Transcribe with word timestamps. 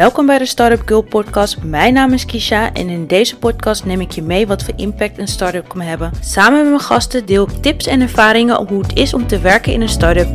Welkom 0.00 0.26
bij 0.26 0.38
de 0.38 0.46
Startup 0.46 0.82
Girl 0.86 1.02
podcast. 1.02 1.62
Mijn 1.62 1.94
naam 1.94 2.12
is 2.12 2.26
Kisha 2.26 2.72
en 2.72 2.88
in 2.88 3.06
deze 3.06 3.38
podcast 3.38 3.84
neem 3.84 4.00
ik 4.00 4.10
je 4.10 4.22
mee 4.22 4.46
wat 4.46 4.64
voor 4.64 4.74
impact 4.76 5.18
een 5.18 5.28
start-up 5.28 5.68
kan 5.68 5.80
hebben. 5.80 6.12
Samen 6.20 6.58
met 6.58 6.68
mijn 6.68 6.80
gasten 6.80 7.26
deel 7.26 7.48
ik 7.48 7.62
tips 7.62 7.86
en 7.86 8.00
ervaringen 8.00 8.58
op 8.58 8.68
hoe 8.68 8.82
het 8.82 8.96
is 8.96 9.14
om 9.14 9.26
te 9.26 9.40
werken 9.40 9.72
in 9.72 9.80
een 9.80 9.88
start-up. 9.88 10.28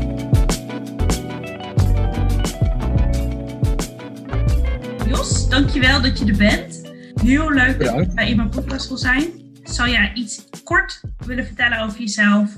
Jos, 5.07 5.49
dankjewel 5.49 6.01
dat 6.01 6.19
je 6.19 6.25
er 6.25 6.37
bent. 6.37 6.81
Heel 7.23 7.51
leuk 7.51 7.79
dat 7.79 7.95
je 7.95 8.11
bij 8.13 8.29
in 8.29 8.35
mijn 8.35 8.49
podcast 8.49 8.87
wil 8.87 8.97
zijn. 8.97 9.23
Zou 9.63 9.89
jij 9.89 10.11
iets 10.13 10.43
kort 10.63 11.01
willen 11.25 11.45
vertellen 11.45 11.79
over 11.79 11.99
jezelf? 11.99 12.51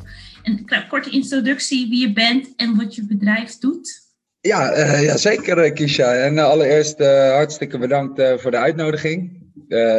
Een 0.43 0.69
korte 0.89 1.09
introductie, 1.09 1.89
wie 1.89 1.99
je 1.99 2.13
bent 2.13 2.55
en 2.55 2.75
wat 2.75 2.95
je 2.95 3.05
bedrijf 3.05 3.57
doet? 3.57 4.06
Ja, 4.47 4.77
uh, 4.77 5.03
ja 5.03 5.17
zeker 5.17 5.57
eh, 5.57 5.73
Kisha. 5.73 6.13
En 6.13 6.33
uh, 6.33 6.43
allereerst 6.43 6.99
hartstikke 6.99 7.77
bedankt 7.77 8.41
voor 8.41 8.51
de 8.51 8.57
uitnodiging. 8.57 9.41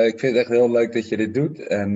ik 0.04 0.18
vind 0.18 0.20
het 0.20 0.36
echt 0.36 0.48
heel 0.48 0.70
leuk 0.70 0.92
dat 0.92 1.08
je 1.08 1.16
dit 1.16 1.34
doet. 1.34 1.66
En 1.66 1.94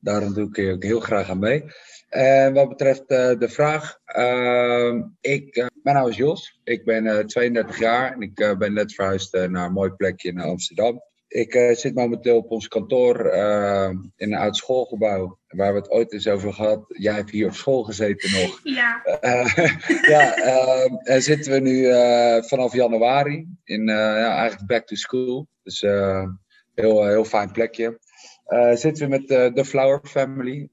daarom 0.00 0.34
doe 0.34 0.48
ik 0.48 0.56
je 0.56 0.72
ook 0.72 0.82
heel 0.82 1.00
graag 1.00 1.30
aan 1.30 1.38
mee. 1.38 1.64
En 2.08 2.52
wat 2.52 2.68
betreft 2.68 3.08
de 3.08 3.48
vraag, 3.48 3.98
ehm, 4.04 5.02
ik, 5.20 5.70
mijn 5.82 5.96
naam 5.96 6.08
is 6.08 6.16
Jos. 6.16 6.60
Ik 6.64 6.84
ben 6.84 7.26
32 7.26 7.78
jaar 7.78 8.12
en 8.12 8.20
ik 8.20 8.54
ben 8.58 8.72
net 8.72 8.94
verhuisd 8.94 9.32
naar 9.32 9.66
een 9.66 9.72
mooi 9.72 9.90
plekje 9.90 10.28
in 10.28 10.40
Amsterdam. 10.40 11.02
Ik 11.34 11.54
uh, 11.54 11.74
zit 11.74 11.94
momenteel 11.94 12.36
op 12.36 12.50
ons 12.50 12.68
kantoor 12.68 13.34
uh, 13.34 13.88
in 14.16 14.32
een 14.32 14.38
oud 14.38 14.56
schoolgebouw. 14.56 15.38
Waar 15.48 15.72
we 15.72 15.78
het 15.78 15.90
ooit 15.90 16.12
eens 16.12 16.28
over 16.28 16.52
gehad. 16.52 16.84
Jij 16.88 17.14
hebt 17.14 17.30
hier 17.30 17.46
op 17.46 17.54
school 17.54 17.82
gezeten 17.82 18.40
nog. 18.40 18.60
Ja. 18.74 19.02
Uh, 19.20 19.68
ja, 20.14 20.34
en 21.02 21.22
zitten 21.22 21.52
we 21.52 21.60
nu 21.60 21.84
vanaf 22.48 22.72
januari 22.72 23.46
in 23.64 23.86
ja, 23.86 24.36
eigenlijk 24.36 24.66
back 24.66 24.86
to 24.86 24.94
school. 24.94 25.48
Dus 25.62 25.80
heel, 26.74 27.04
heel 27.04 27.24
fijn 27.24 27.52
plekje. 27.52 27.98
zitten 28.74 29.08
we 29.08 29.18
met 29.18 29.54
de 29.54 29.64
Flower 29.64 30.00
Family. 30.02 30.68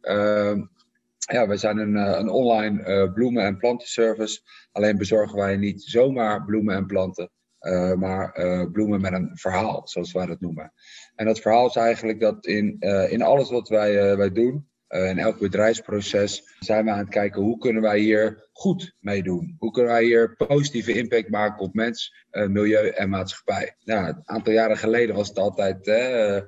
ja, 1.18 1.48
we 1.48 1.58
zijn 1.58 1.78
een, 1.78 1.96
een 1.96 2.30
online 2.30 3.12
bloemen- 3.14 3.46
en 3.46 3.58
plantenservice. 3.58 4.40
Alleen 4.72 4.98
bezorgen 4.98 5.38
wij 5.38 5.58
niet 5.58 5.84
zomaar 5.84 6.46
bloemen 6.46 6.75
en 6.75 6.86
planten. 6.86 7.30
Uh, 7.62 7.94
maar 7.94 8.40
uh, 8.40 8.72
bloemen 8.72 9.02
met 9.02 9.14
een 9.14 9.30
verhaal, 9.34 9.81
zoals 9.88 10.12
wij 10.12 10.26
dat 10.26 10.40
noemen. 10.40 10.73
En 11.16 11.26
dat 11.26 11.40
verhaal 11.40 11.68
is 11.68 11.76
eigenlijk 11.76 12.20
dat 12.20 12.45
in, 12.45 12.76
uh, 12.80 13.12
in 13.12 13.22
alles 13.22 13.50
wat 13.50 13.70
wij, 13.70 14.18
wij 14.18 14.31
doen, 14.31 14.70
in 14.88 15.20
elk 15.20 15.40
bedrijfsproces, 15.40 16.56
zijn 16.59 16.86
we 16.86 16.92
aan 16.92 16.98
het 16.98 17.09
kijken 17.09 17.42
hoe 17.42 17.58
kunnen 17.58 17.81
wij 17.81 18.00
hier 18.00 18.50
goed 18.52 18.95
mee 19.00 19.23
doen? 19.23 19.56
Hoe 19.59 19.72
kunnen 19.72 19.92
wij 19.92 20.03
hier 20.03 20.36
positieve 20.36 20.94
impact 20.94 21.30
maken 21.30 21.59
op 21.59 21.73
mens, 21.73 22.26
milieu 22.31 22.88
en 22.88 23.09
maatschappij? 23.09 23.75
Nou, 23.84 24.08
een 24.08 24.22
aantal 24.23 24.53
jaren 24.53 24.78
geleden 24.78 25.16
was 25.16 25.28
het 25.28 25.40
altijd 25.40 25.92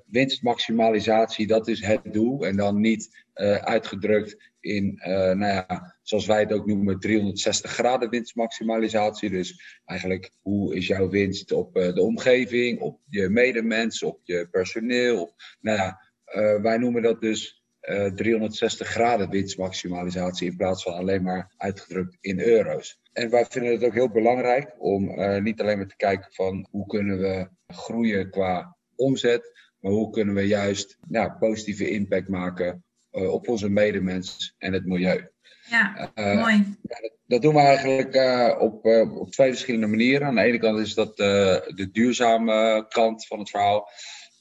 winstmaximalisatie, 0.05 1.47
dat 1.47 1.67
is 1.67 1.85
het 1.85 2.13
doel. 2.13 2.45
En 2.45 2.55
dan 2.55 2.79
niet 2.79 3.25
uitgedrukt 3.61 4.52
in, 4.63 4.99
nou 5.03 5.45
ja, 5.45 5.95
zoals 6.01 6.25
wij 6.25 6.39
het 6.39 6.53
ook 6.53 6.65
noemen, 6.65 6.99
360 6.99 7.71
graden 7.71 8.09
winstmaximalisatie. 8.09 9.29
Dus 9.29 9.79
eigenlijk, 9.85 10.31
hoe 10.41 10.75
is 10.75 10.87
jouw 10.87 11.09
winst 11.09 11.51
op 11.51 11.77
uh, 11.77 11.93
de 11.93 12.01
omgeving, 12.01 12.79
op 12.79 12.99
je 13.09 13.29
medemens, 13.29 14.03
op 14.03 14.19
je 14.23 14.47
personeel? 14.51 15.33
Nou 15.59 15.77
ja, 15.77 16.01
uh, 16.35 16.61
wij 16.61 16.77
noemen 16.77 17.01
dat 17.01 17.21
dus 17.21 17.63
uh, 17.81 18.05
eh, 18.05 18.13
360 18.13 18.87
graden 18.87 19.29
winstmaximalisatie 19.29 20.49
in 20.49 20.57
plaats 20.57 20.83
van 20.83 20.93
alleen 20.93 21.23
maar 21.23 21.53
uitgedrukt 21.57 22.17
in 22.21 22.39
euro's. 22.39 23.01
En 23.13 23.29
wij 23.29 23.45
vinden 23.45 23.71
het 23.71 23.83
ook 23.83 23.93
heel 23.93 24.11
belangrijk 24.11 24.75
om 24.77 25.03
niet 25.43 25.61
alleen 25.61 25.77
maar 25.77 25.87
te 25.87 25.95
kijken 25.95 26.27
van 26.31 26.67
hoe 26.71 26.85
kunnen 26.87 27.19
we 27.19 27.49
groeien 27.67 28.29
qua 28.29 28.77
omzet, 28.95 29.51
maar 29.79 29.91
hoe 29.91 30.09
kunnen 30.09 30.35
we 30.35 30.47
juist 30.47 30.97
ja, 31.09 31.29
positieve 31.29 31.89
impact 31.89 32.27
maken 32.27 32.83
op 33.13 33.47
onze 33.47 33.69
medemens 33.69 34.55
en 34.57 34.73
het 34.73 34.85
milieu. 34.85 35.31
Ja, 35.69 36.11
uh, 36.15 36.41
mooi. 36.41 36.77
dat, 37.25 37.41
doen 37.41 37.53
we 37.53 37.59
eigenlijk 37.59 38.15
uh, 38.15 38.55
op, 38.59 38.85
uh, 38.85 39.19
op 39.19 39.31
twee 39.31 39.49
verschillende 39.49 39.87
manieren. 39.87 40.27
Aan 40.27 40.35
de 40.35 40.41
ene 40.41 40.59
kant 40.59 40.79
is 40.79 40.93
dat 40.93 41.17
de 41.17 41.89
duurzame 41.91 42.85
kant 42.89 43.27
van 43.27 43.39
het 43.39 43.49
verhaal. 43.49 43.89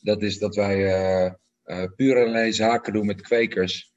Dat 0.01 0.23
is 0.23 0.39
dat 0.39 0.55
wij 0.55 1.37
puur 1.97 2.17
en 2.17 2.27
alleen 2.27 2.55
zaken 2.55 2.93
doen 2.93 3.07
met 3.07 3.21
kwekers 3.21 3.93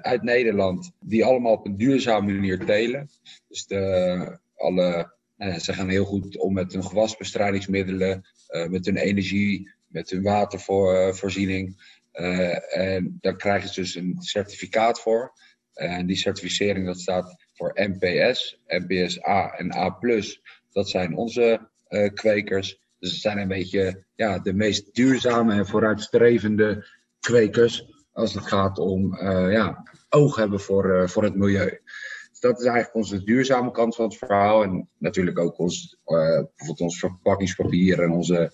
uit 0.00 0.22
Nederland, 0.22 0.90
die 1.00 1.24
allemaal 1.24 1.52
op 1.52 1.66
een 1.66 1.76
duurzame 1.76 2.32
manier 2.32 2.64
telen. 2.64 3.10
Dus 3.48 3.66
de, 3.66 4.38
alle, 4.56 5.14
ze 5.58 5.72
gaan 5.72 5.88
heel 5.88 6.04
goed 6.04 6.38
om 6.38 6.52
met 6.52 6.72
hun 6.72 6.84
gewasbestrijdingsmiddelen, 6.84 8.24
met 8.68 8.86
hun 8.86 8.96
energie, 8.96 9.70
met 9.86 10.10
hun 10.10 10.22
watervoorziening. 10.22 11.96
En 12.68 13.18
daar 13.20 13.36
krijgen 13.36 13.68
ze 13.68 13.80
dus 13.80 13.94
een 13.94 14.16
certificaat 14.18 15.00
voor. 15.00 15.32
En 15.78 16.06
die 16.06 16.16
certificering 16.16 16.86
dat 16.86 17.00
staat 17.00 17.46
voor 17.52 17.72
NPS, 17.74 18.62
NPS 18.66 19.24
A 19.26 19.50
en 19.50 19.74
A+. 19.74 19.98
Dat 20.72 20.88
zijn 20.88 21.16
onze 21.16 21.68
uh, 21.88 22.12
kwekers. 22.14 22.80
Dus 22.98 23.10
het 23.10 23.20
zijn 23.20 23.38
een 23.38 23.48
beetje 23.48 24.04
ja, 24.14 24.38
de 24.38 24.52
meest 24.52 24.94
duurzame 24.94 25.54
en 25.54 25.66
vooruitstrevende 25.66 26.86
kwekers 27.20 28.04
als 28.12 28.34
het 28.34 28.46
gaat 28.46 28.78
om 28.78 29.14
uh, 29.14 29.52
ja, 29.52 29.82
oog 30.08 30.36
hebben 30.36 30.60
voor, 30.60 30.86
uh, 30.86 31.08
voor 31.08 31.22
het 31.22 31.34
milieu. 31.34 31.80
Dus 32.30 32.40
dat 32.40 32.58
is 32.58 32.66
eigenlijk 32.66 32.94
onze 32.94 33.24
duurzame 33.24 33.70
kant 33.70 33.94
van 33.94 34.04
het 34.04 34.16
verhaal. 34.16 34.62
En 34.62 34.88
natuurlijk 34.98 35.38
ook 35.38 35.58
ons, 35.58 35.98
bijvoorbeeld 36.04 36.80
ons 36.80 36.98
verpakkingspapier 36.98 38.02
en 38.02 38.10
onze 38.10 38.52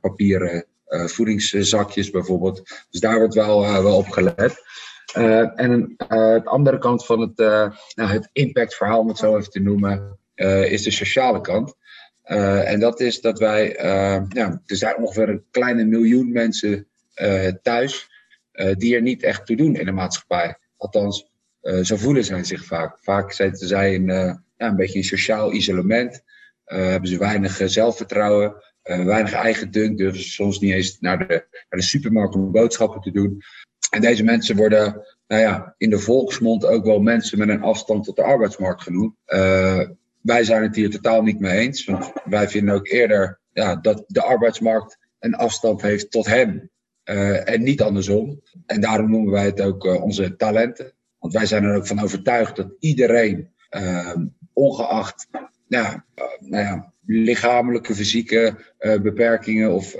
papieren 0.00 0.66
voedingszakjes 0.86 2.10
bijvoorbeeld. 2.10 2.84
Dus 2.90 3.00
daar 3.00 3.18
wordt 3.18 3.34
wel, 3.34 3.60
wel 3.60 3.96
op 3.96 4.08
gelet. 4.08 4.64
Uh, 5.14 5.60
en 5.60 5.96
uh, 6.12 6.32
het 6.32 6.46
andere 6.46 6.78
kant 6.78 7.06
van 7.06 7.20
het, 7.20 7.38
uh, 7.38 7.70
nou, 7.94 8.10
het 8.10 8.28
impactverhaal, 8.32 9.00
om 9.00 9.08
het 9.08 9.18
zo 9.18 9.36
even 9.36 9.50
te 9.50 9.60
noemen, 9.60 10.18
is 10.68 10.82
de 10.82 10.90
sociale 10.90 11.40
kant. 11.40 11.74
en 12.22 12.80
dat 12.80 13.00
is 13.00 13.20
dat 13.20 13.38
wij, 13.38 13.76
ja, 14.28 14.62
er 14.66 14.76
zijn 14.76 14.96
ongeveer 14.96 15.28
een 15.28 15.44
kleine 15.50 15.84
miljoen 15.84 16.32
mensen 16.32 16.88
thuis 17.62 18.10
die 18.76 18.94
er 18.94 19.02
niet 19.02 19.22
echt 19.22 19.46
toe 19.46 19.56
doen 19.56 19.76
in 19.76 19.84
de 19.84 19.92
maatschappij. 19.92 20.58
Althans, 20.76 21.30
zo 21.82 21.96
voelen 21.96 22.24
zij 22.24 22.44
zich 22.44 22.64
vaak. 22.64 22.98
Vaak 23.00 23.32
zitten 23.32 23.68
zij 23.68 23.94
in, 23.94 24.06
ja, 24.06 24.42
een 24.56 24.76
beetje 24.76 24.98
in 24.98 25.04
sociaal 25.04 25.52
isolement, 25.52 26.22
hebben 26.64 27.08
ze 27.08 27.18
weinig 27.18 27.60
zelfvertrouwen, 27.64 28.54
weinig 28.86 29.32
eigen 29.32 29.70
dunk, 29.70 29.98
durven 29.98 30.22
soms 30.22 30.58
niet 30.58 30.72
eens 30.72 31.00
naar 31.00 31.18
de, 31.18 31.26
naar 31.50 31.80
de 31.80 31.82
supermarkt 31.82 32.34
om 32.34 32.52
boodschappen 32.52 33.00
te 33.00 33.10
doen. 33.10 33.42
En 33.90 34.00
deze 34.00 34.24
mensen 34.24 34.56
worden 34.56 35.06
nou 35.26 35.42
ja, 35.42 35.74
in 35.78 35.90
de 35.90 35.98
volksmond 35.98 36.64
ook 36.64 36.84
wel 36.84 37.00
mensen 37.00 37.38
met 37.38 37.48
een 37.48 37.62
afstand 37.62 38.04
tot 38.04 38.16
de 38.16 38.22
arbeidsmarkt 38.22 38.82
genoemd. 38.82 39.14
Uh, 39.26 39.88
wij 40.20 40.44
zijn 40.44 40.62
het 40.62 40.76
hier 40.76 40.90
totaal 40.90 41.22
niet 41.22 41.40
mee 41.40 41.58
eens. 41.58 41.84
Want 41.84 42.12
wij 42.24 42.48
vinden 42.48 42.74
ook 42.74 42.88
eerder 42.88 43.40
ja, 43.52 43.76
dat 43.76 44.04
de 44.06 44.22
arbeidsmarkt 44.22 44.98
een 45.18 45.34
afstand 45.34 45.82
heeft 45.82 46.10
tot 46.10 46.26
hem. 46.26 46.70
Uh, 47.04 47.50
en 47.50 47.62
niet 47.62 47.82
andersom. 47.82 48.40
En 48.66 48.80
daarom 48.80 49.10
noemen 49.10 49.32
wij 49.32 49.44
het 49.44 49.60
ook 49.60 49.84
onze 50.02 50.36
talenten. 50.36 50.92
Want 51.18 51.32
wij 51.32 51.46
zijn 51.46 51.64
er 51.64 51.76
ook 51.76 51.86
van 51.86 52.02
overtuigd 52.02 52.56
dat 52.56 52.72
iedereen, 52.78 53.50
ongeacht 54.52 55.28
nou, 55.68 56.00
nou 56.40 56.64
ja, 56.64 56.92
lichamelijke, 57.06 57.94
fysieke 57.94 58.74
beperkingen 58.78 59.72
of 59.72 59.96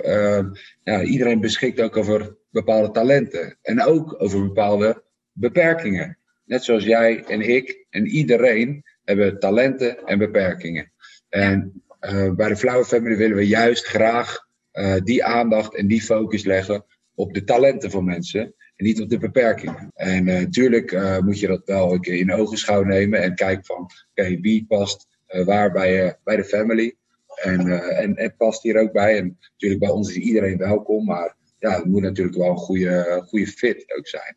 ja, 0.83 1.01
iedereen 1.03 1.41
beschikt 1.41 1.81
ook 1.81 1.97
over 1.97 2.35
bepaalde 2.49 2.91
talenten. 2.91 3.57
En 3.61 3.83
ook 3.83 4.15
over 4.21 4.43
bepaalde 4.43 5.03
beperkingen. 5.31 6.17
Net 6.45 6.63
zoals 6.63 6.83
jij 6.83 7.23
en 7.23 7.41
ik 7.41 7.85
en 7.89 8.07
iedereen 8.07 8.83
hebben 9.03 9.39
talenten 9.39 10.05
en 10.05 10.17
beperkingen. 10.17 10.91
En 11.29 11.83
uh, 12.01 12.31
bij 12.31 12.47
de 12.47 12.55
Flower 12.55 12.85
Family 12.85 13.17
willen 13.17 13.37
we 13.37 13.47
juist 13.47 13.85
graag 13.85 14.47
uh, 14.73 14.95
die 15.03 15.23
aandacht 15.23 15.75
en 15.75 15.87
die 15.87 16.01
focus 16.01 16.43
leggen 16.43 16.85
op 17.15 17.33
de 17.33 17.43
talenten 17.43 17.91
van 17.91 18.05
mensen 18.05 18.41
en 18.75 18.85
niet 18.85 19.01
op 19.01 19.09
de 19.09 19.17
beperkingen. 19.17 19.91
En 19.93 20.23
natuurlijk 20.23 21.19
moet 21.23 21.39
je 21.39 21.47
dat 21.47 21.61
wel 21.65 21.93
een 21.93 22.01
keer 22.01 22.15
in 22.15 22.33
ogenschouw 22.33 22.83
nemen 22.83 23.21
en 23.21 23.35
kijken 23.35 23.65
van 23.65 23.89
oké, 24.15 24.39
wie 24.39 24.65
past 24.67 25.06
waar 25.45 25.71
bij, 25.71 26.17
bij 26.23 26.35
de 26.35 26.43
family. 26.43 26.95
En, 27.35 27.69
en 27.97 28.13
het 28.15 28.37
past 28.37 28.63
hier 28.63 28.81
ook 28.81 28.91
bij. 28.91 29.17
En 29.17 29.37
natuurlijk 29.51 29.81
bij 29.81 29.89
ons 29.89 30.09
is 30.09 30.15
iedereen 30.15 30.57
welkom, 30.57 31.05
maar 31.05 31.35
ja, 31.59 31.71
het 31.71 31.85
moet 31.85 32.01
natuurlijk 32.01 32.37
wel 32.37 32.49
een 32.49 32.57
goede, 32.57 33.23
goede 33.27 33.47
fit 33.47 33.95
ook 33.97 34.07
zijn. 34.07 34.35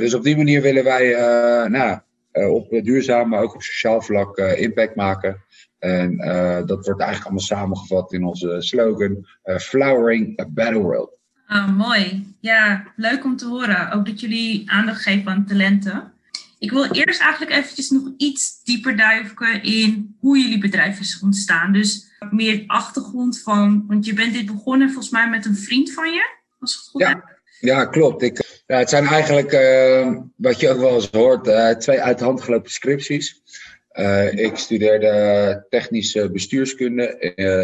Dus 0.00 0.14
op 0.14 0.22
die 0.22 0.36
manier 0.36 0.62
willen 0.62 0.84
wij 0.84 1.10
nou, 1.68 2.00
op 2.52 2.70
duurzaam, 2.70 3.28
maar 3.28 3.42
ook 3.42 3.54
op 3.54 3.62
sociaal 3.62 4.02
vlak 4.02 4.38
impact 4.38 4.94
maken. 4.94 5.44
En 5.78 6.16
dat 6.66 6.84
wordt 6.84 7.00
eigenlijk 7.00 7.24
allemaal 7.24 7.40
samengevat 7.40 8.12
in 8.12 8.24
onze 8.24 8.56
slogan: 8.58 9.26
Flowering 9.42 10.40
a 10.40 10.46
Better 10.48 10.82
World. 10.82 11.18
Ah, 11.46 11.76
mooi. 11.76 12.34
Ja, 12.40 12.92
leuk 12.96 13.24
om 13.24 13.36
te 13.36 13.46
horen. 13.46 13.92
Ook 13.92 14.06
dat 14.06 14.20
jullie 14.20 14.70
aandacht 14.70 15.02
geven 15.02 15.32
aan 15.32 15.46
talenten. 15.46 16.12
Ik 16.58 16.70
wil 16.70 16.90
eerst 16.90 17.20
eigenlijk 17.20 17.52
eventjes 17.52 17.90
nog 17.90 18.12
iets 18.16 18.62
dieper 18.64 18.96
duiken 18.96 19.62
in 19.62 20.16
hoe 20.20 20.38
jullie 20.38 20.58
bedrijf 20.58 21.00
is 21.00 21.20
ontstaan. 21.22 21.72
Dus 21.72 22.06
meer 22.30 22.64
achtergrond 22.66 23.40
van, 23.42 23.84
want 23.86 24.06
je 24.06 24.12
bent 24.12 24.32
dit 24.32 24.46
begonnen 24.46 24.88
volgens 24.88 25.12
mij 25.12 25.28
met 25.28 25.44
een 25.44 25.56
vriend 25.56 25.92
van 25.92 26.12
je, 26.12 26.36
als 26.58 26.74
het 26.74 26.88
goed 26.88 27.00
ja. 27.00 27.34
Ja, 27.60 27.84
klopt. 27.84 28.22
Ik, 28.22 28.62
ja, 28.66 28.78
het 28.78 28.88
zijn 28.88 29.06
eigenlijk, 29.06 29.52
uh, 29.52 30.18
wat 30.36 30.60
je 30.60 30.68
ook 30.68 30.78
wel 30.78 30.94
eens 30.94 31.10
hoort, 31.10 31.46
uh, 31.46 31.70
twee 31.70 32.00
uit 32.00 32.18
de 32.18 32.24
hand 32.24 32.42
gelopen 32.42 32.70
scripties. 32.70 33.42
Uh, 33.92 34.32
ik 34.32 34.56
studeerde 34.56 35.66
technische 35.68 36.30
bestuurskunde 36.30 37.18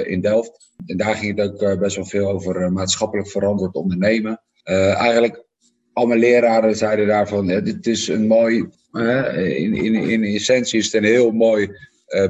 in 0.06 0.21
Delft. 0.21 0.71
En 0.87 0.97
daar 0.97 1.15
ging 1.15 1.38
het 1.38 1.62
ook 1.62 1.79
best 1.79 1.97
wel 1.97 2.05
veel 2.05 2.29
over 2.29 2.73
maatschappelijk 2.73 3.29
verantwoord 3.29 3.75
ondernemen. 3.75 4.41
eigenlijk 4.62 5.45
al 5.93 6.06
mijn 6.06 6.21
leraren 6.21 6.77
zeiden 6.77 7.06
daarvan, 7.06 7.47
dit 7.47 7.87
is 7.87 8.09
een 8.09 8.27
mooi, 8.27 8.69
in, 8.93 9.75
in, 9.75 9.94
in 9.94 10.25
essentie 10.25 10.79
is 10.79 10.85
het 10.85 10.94
een 10.94 11.05
heel 11.05 11.31
mooi 11.31 11.71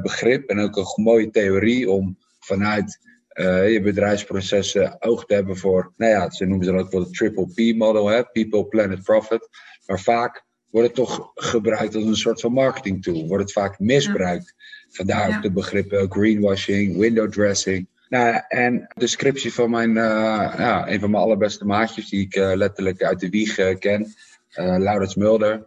begrip 0.02 0.48
en 0.48 0.58
ook 0.58 0.76
een 0.76 1.02
mooie 1.02 1.30
theorie 1.30 1.90
om 1.90 2.18
vanuit 2.38 2.98
uh, 3.34 3.72
je 3.72 3.80
bedrijfsprocessen 3.80 4.96
oog 5.02 5.24
te 5.24 5.34
hebben 5.34 5.56
voor, 5.56 5.92
nou 5.96 6.12
ja, 6.12 6.30
ze 6.30 6.44
noemen 6.44 6.66
ze 6.66 6.72
dan 6.72 6.80
ook 6.80 6.90
wel 6.90 7.04
de 7.04 7.10
triple 7.10 7.46
P 7.46 7.76
model, 7.76 8.06
hè? 8.06 8.24
people, 8.24 8.64
planet, 8.64 9.02
profit. 9.02 9.48
Maar 9.86 10.00
vaak 10.00 10.44
wordt 10.70 10.86
het 10.86 10.96
toch 10.96 11.30
gebruikt 11.34 11.94
als 11.94 12.04
een 12.04 12.16
soort 12.16 12.40
van 12.40 12.52
marketing 12.52 13.02
tool, 13.02 13.26
wordt 13.26 13.42
het 13.42 13.52
vaak 13.52 13.78
misbruikt. 13.78 14.54
Vandaar 14.88 15.36
ook 15.36 15.42
de 15.42 15.52
begrippen 15.52 16.12
greenwashing, 16.12 16.98
window 16.98 17.30
dressing. 17.30 17.88
Nou, 18.12 18.40
en 18.48 18.86
de 18.94 19.06
scriptie 19.06 19.52
van 19.52 19.70
mijn, 19.70 19.90
uh, 19.90 20.54
ja, 20.58 20.88
een 20.88 21.00
van 21.00 21.10
mijn 21.10 21.22
allerbeste 21.22 21.64
maatjes, 21.64 22.08
die 22.08 22.20
ik 22.20 22.36
uh, 22.36 22.52
letterlijk 22.54 23.02
uit 23.02 23.20
de 23.20 23.28
wieg 23.28 23.78
ken, 23.78 24.14
Laurens 24.54 25.14
Mulder 25.14 25.66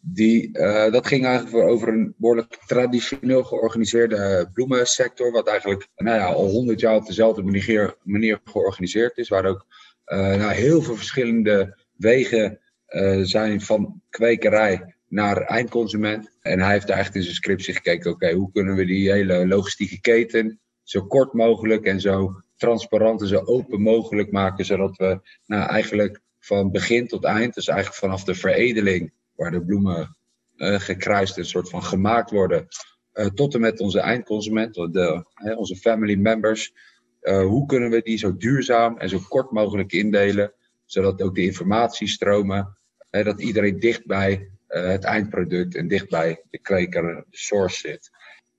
die, 0.00 0.52
dat 0.90 1.06
ging 1.06 1.24
eigenlijk 1.24 1.68
over 1.68 1.88
een 1.88 2.14
behoorlijk 2.16 2.58
traditioneel 2.66 3.44
georganiseerde 3.44 4.50
bloemensector, 4.52 5.32
wat 5.32 5.48
eigenlijk 5.48 5.88
nou 5.96 6.16
ja, 6.18 6.26
al 6.26 6.48
honderd 6.48 6.80
jaar 6.80 6.94
op 6.94 7.06
dezelfde 7.06 7.42
manier, 8.02 8.40
georganiseerd 8.44 9.18
is, 9.18 9.28
waar 9.28 9.44
ook 9.44 9.66
uh, 10.06 10.18
nou, 10.18 10.52
heel 10.52 10.82
veel 10.82 10.96
verschillende 10.96 11.76
wegen 11.96 12.60
zijn 13.22 13.60
van 13.60 14.02
kwekerij 14.10 14.94
naar 15.08 15.36
eindconsument. 15.36 16.30
En 16.40 16.60
hij 16.60 16.72
heeft 16.72 16.90
echt 16.90 17.14
in 17.14 17.22
zijn 17.22 17.34
scriptie 17.34 17.74
gekeken, 17.74 18.10
oké, 18.10 18.32
hoe 18.32 18.52
kunnen 18.52 18.74
we 18.74 18.84
die 18.84 19.12
hele 19.12 19.46
logistieke 19.46 20.00
keten 20.00 20.58
zo 20.84 21.06
kort 21.06 21.32
mogelijk 21.32 21.84
en 21.84 22.00
zo 22.00 22.42
transparant 22.56 23.20
en 23.20 23.26
zo 23.26 23.42
open 23.44 23.80
mogelijk 23.80 24.32
maken, 24.32 24.64
zodat 24.64 24.96
we 24.96 25.20
nou, 25.46 25.68
eigenlijk 25.68 26.20
van 26.38 26.70
begin 26.70 27.06
tot 27.06 27.24
eind, 27.24 27.54
dus 27.54 27.68
eigenlijk 27.68 27.98
vanaf 27.98 28.24
de 28.24 28.34
veredeling 28.34 29.12
waar 29.34 29.50
de 29.50 29.64
bloemen 29.64 30.16
uh, 30.56 30.80
gekruist 30.80 31.36
een 31.36 31.44
soort 31.44 31.68
van 31.68 31.82
gemaakt 31.82 32.30
worden. 32.30 32.66
Uh, 33.14 33.26
tot 33.26 33.54
en 33.54 33.60
met 33.60 33.80
onze 33.80 34.00
eindconsument, 34.00 34.74
de, 34.74 35.24
onze 35.56 35.76
family 35.76 36.14
members. 36.14 36.72
Uh, 37.22 37.46
hoe 37.46 37.66
kunnen 37.66 37.90
we 37.90 38.02
die 38.02 38.18
zo 38.18 38.36
duurzaam 38.36 38.98
en 38.98 39.08
zo 39.08 39.18
kort 39.28 39.50
mogelijk 39.50 39.92
indelen, 39.92 40.52
zodat 40.84 41.22
ook 41.22 41.34
de 41.34 41.44
informatiestromen, 41.44 42.78
dat 43.10 43.40
iedereen 43.40 43.80
dicht 43.80 44.06
bij 44.06 44.48
het 44.66 45.04
eindproduct 45.04 45.74
en 45.74 45.88
dicht 45.88 46.08
bij 46.08 46.42
de 46.50 46.58
kweker, 46.58 47.02
de 47.30 47.36
source 47.36 47.78
zit. 47.78 48.10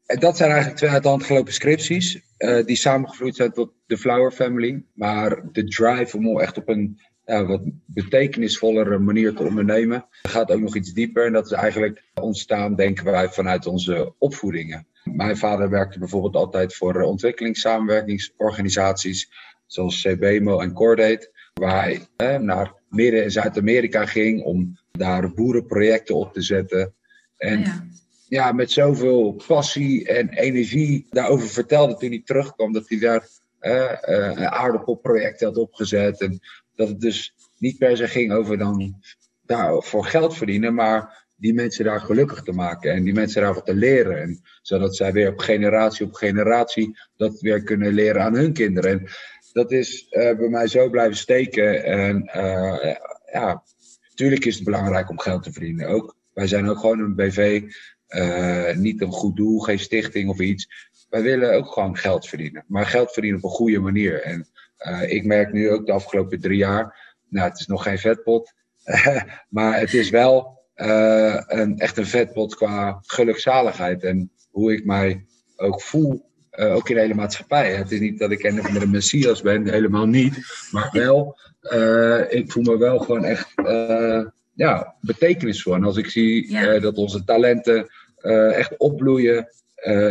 En 0.05 0.19
dat 0.19 0.37
zijn 0.37 0.49
eigenlijk 0.49 0.79
twee 0.79 0.91
uit 0.91 1.03
de 1.03 1.09
hand 1.09 1.23
gelopen 1.23 1.53
scripties, 1.53 2.21
die 2.65 2.75
samengevloeid 2.75 3.35
zijn 3.35 3.51
tot 3.51 3.71
de 3.85 3.97
Flower 3.97 4.31
Family. 4.31 4.83
Maar 4.93 5.51
de 5.51 5.63
drive 5.63 6.17
om 6.17 6.39
echt 6.39 6.57
op 6.57 6.69
een 6.69 6.99
wat 7.25 7.61
betekenisvollere 7.85 8.99
manier 8.99 9.33
te 9.33 9.43
ondernemen. 9.43 10.05
gaat 10.21 10.51
ook 10.51 10.59
nog 10.59 10.75
iets 10.75 10.93
dieper 10.93 11.25
en 11.25 11.33
dat 11.33 11.45
is 11.45 11.51
eigenlijk 11.51 12.03
ontstaan, 12.13 12.75
denken 12.75 13.05
wij, 13.05 13.29
vanuit 13.29 13.65
onze 13.65 14.13
opvoedingen. 14.17 14.87
Mijn 15.03 15.37
vader 15.37 15.69
werkte 15.69 15.99
bijvoorbeeld 15.99 16.35
altijd 16.35 16.75
voor 16.75 17.01
ontwikkelingssamenwerkingsorganisaties 17.01 19.31
zoals 19.65 20.01
CBMO 20.01 20.59
en 20.59 20.73
Cordate, 20.73 21.31
waar 21.53 21.81
hij 21.81 22.07
eh, 22.15 22.37
naar 22.37 22.73
Midden- 22.89 23.23
en 23.23 23.31
Zuid-Amerika 23.31 24.05
ging 24.05 24.43
om 24.43 24.79
daar 24.91 25.33
boerenprojecten 25.33 26.15
op 26.15 26.33
te 26.33 26.41
zetten. 26.41 26.93
En 27.37 27.59
ja. 27.59 27.87
Ja. 28.27 28.51
met 28.51 28.71
zoveel 28.71 29.43
passie 29.47 30.07
en 30.07 30.29
energie 30.29 31.07
daarover 31.09 31.47
vertelde 31.47 31.95
toen 31.95 32.09
hij 32.09 32.21
terugkwam 32.25 32.73
dat 32.73 32.89
hij 32.89 32.99
daar 32.99 33.27
uh, 33.61 33.91
een 34.01 34.47
aardappelproject 34.47 35.41
had 35.41 35.57
opgezet. 35.57 36.21
En 36.21 36.39
dat 36.75 36.87
het 36.87 37.01
dus 37.01 37.35
niet 37.57 37.77
per 37.77 37.97
se 37.97 38.07
ging 38.07 38.31
over 38.33 38.57
dan 38.57 39.01
daar 39.45 39.83
voor 39.83 40.05
geld 40.05 40.37
verdienen, 40.37 40.73
maar 40.73 41.25
die 41.37 41.53
mensen 41.53 41.85
daar 41.85 42.01
gelukkig 42.01 42.41
te 42.41 42.51
maken 42.51 42.93
en 42.93 43.03
die 43.03 43.13
mensen 43.13 43.41
daarvoor 43.41 43.63
te 43.63 43.75
leren. 43.75 44.21
En 44.21 44.41
zodat 44.61 44.95
zij 44.95 45.13
weer 45.13 45.31
op 45.31 45.39
generatie 45.39 46.05
op 46.05 46.13
generatie 46.13 46.97
dat 47.17 47.39
weer 47.39 47.63
kunnen 47.63 47.93
leren 47.93 48.21
aan 48.21 48.35
hun 48.35 48.53
kinderen. 48.53 48.91
En 48.91 49.07
dat 49.51 49.71
is 49.71 50.07
uh, 50.11 50.37
bij 50.37 50.49
mij 50.49 50.67
zo 50.67 50.89
blijven 50.89 51.17
steken. 51.17 51.83
En 51.83 52.31
uh, 52.35 52.95
ja, 53.33 53.63
natuurlijk 54.09 54.45
is 54.45 54.55
het 54.55 54.63
belangrijk 54.63 55.09
om 55.09 55.19
geld 55.19 55.43
te 55.43 55.51
verdienen 55.51 55.87
ook. 55.87 56.15
Wij 56.33 56.47
zijn 56.47 56.69
ook 56.69 56.79
gewoon 56.79 56.99
een 56.99 57.15
BV, 57.15 57.63
niet 58.75 59.01
een 59.01 59.11
goed 59.11 59.35
doel, 59.35 59.59
geen 59.59 59.79
stichting 59.79 60.29
of 60.29 60.39
iets. 60.39 60.67
Wij 61.09 61.21
willen 61.21 61.55
ook 61.55 61.71
gewoon 61.71 61.97
geld 61.97 62.27
verdienen, 62.27 62.63
maar 62.67 62.85
geld 62.85 63.11
verdienen 63.11 63.39
op 63.39 63.45
een 63.45 63.55
goede 63.55 63.79
manier. 63.79 64.21
En 64.21 64.47
uh, 64.87 65.11
ik 65.11 65.25
merk 65.25 65.53
nu 65.53 65.71
ook 65.71 65.85
de 65.85 65.91
afgelopen 65.91 66.41
drie 66.41 66.57
jaar, 66.57 67.15
nou 67.29 67.49
het 67.49 67.59
is 67.59 67.65
nog 67.65 67.83
geen 67.83 67.97
vetpot, 67.97 68.53
maar 69.49 69.79
het 69.79 69.93
is 69.93 70.09
wel 70.09 70.59
uh, 70.75 71.41
een, 71.45 71.77
echt 71.77 71.97
een 71.97 72.05
vetpot 72.05 72.55
qua 72.55 72.99
gelukzaligheid 73.01 74.03
en 74.03 74.31
hoe 74.51 74.73
ik 74.73 74.85
mij 74.85 75.25
ook 75.55 75.81
voel, 75.81 76.29
ook 76.51 76.89
in 76.89 76.95
de 76.95 77.01
hele 77.01 77.13
maatschappij. 77.13 77.75
Het 77.75 77.91
is 77.91 77.99
niet 77.99 78.19
dat 78.19 78.31
ik 78.31 78.43
een 78.43 78.59
of 78.59 78.67
andere 78.67 78.87
messias 78.87 79.41
ben, 79.41 79.69
helemaal 79.69 80.05
niet, 80.05 80.39
maar 80.71 80.89
wel, 80.91 81.39
ik 82.29 82.51
voel 82.51 82.63
me 82.63 82.77
wel 82.77 82.99
gewoon 82.99 83.23
echt 83.23 83.53
ja, 84.55 84.95
betekenisvol. 85.01 85.73
En 85.73 85.83
als 85.83 85.97
ik 85.97 86.09
zie 86.09 86.51
ja. 86.51 86.79
dat 86.79 86.97
onze 86.97 87.23
talenten 87.23 87.87
echt 88.51 88.77
opbloeien 88.77 89.49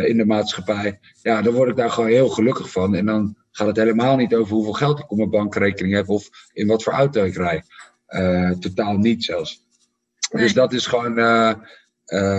in 0.05 0.17
de 0.17 0.25
maatschappij, 0.25 0.99
ja, 1.21 1.41
dan 1.41 1.53
word 1.53 1.69
ik 1.69 1.75
daar 1.75 1.89
gewoon 1.89 2.09
heel 2.09 2.29
gelukkig 2.29 2.71
van. 2.71 2.95
En 2.95 3.05
dan 3.05 3.37
gaat 3.51 3.67
het 3.67 3.77
helemaal 3.77 4.15
niet 4.15 4.35
over 4.35 4.53
hoeveel 4.53 4.73
geld 4.73 4.99
ik 4.99 5.11
op 5.11 5.17
mijn 5.17 5.29
bankrekening 5.29 5.93
heb 5.93 6.09
of 6.09 6.29
in 6.53 6.67
wat 6.67 6.83
voor 6.83 6.93
auto 6.93 7.23
ik 7.23 7.35
rij. 7.35 7.63
Totaal 8.59 8.97
niet 8.97 9.23
zelfs. 9.23 9.63
Nee. 10.31 10.43
Dus 10.43 10.53
dat 10.53 10.73
is 10.73 10.85
gewoon 10.85 11.15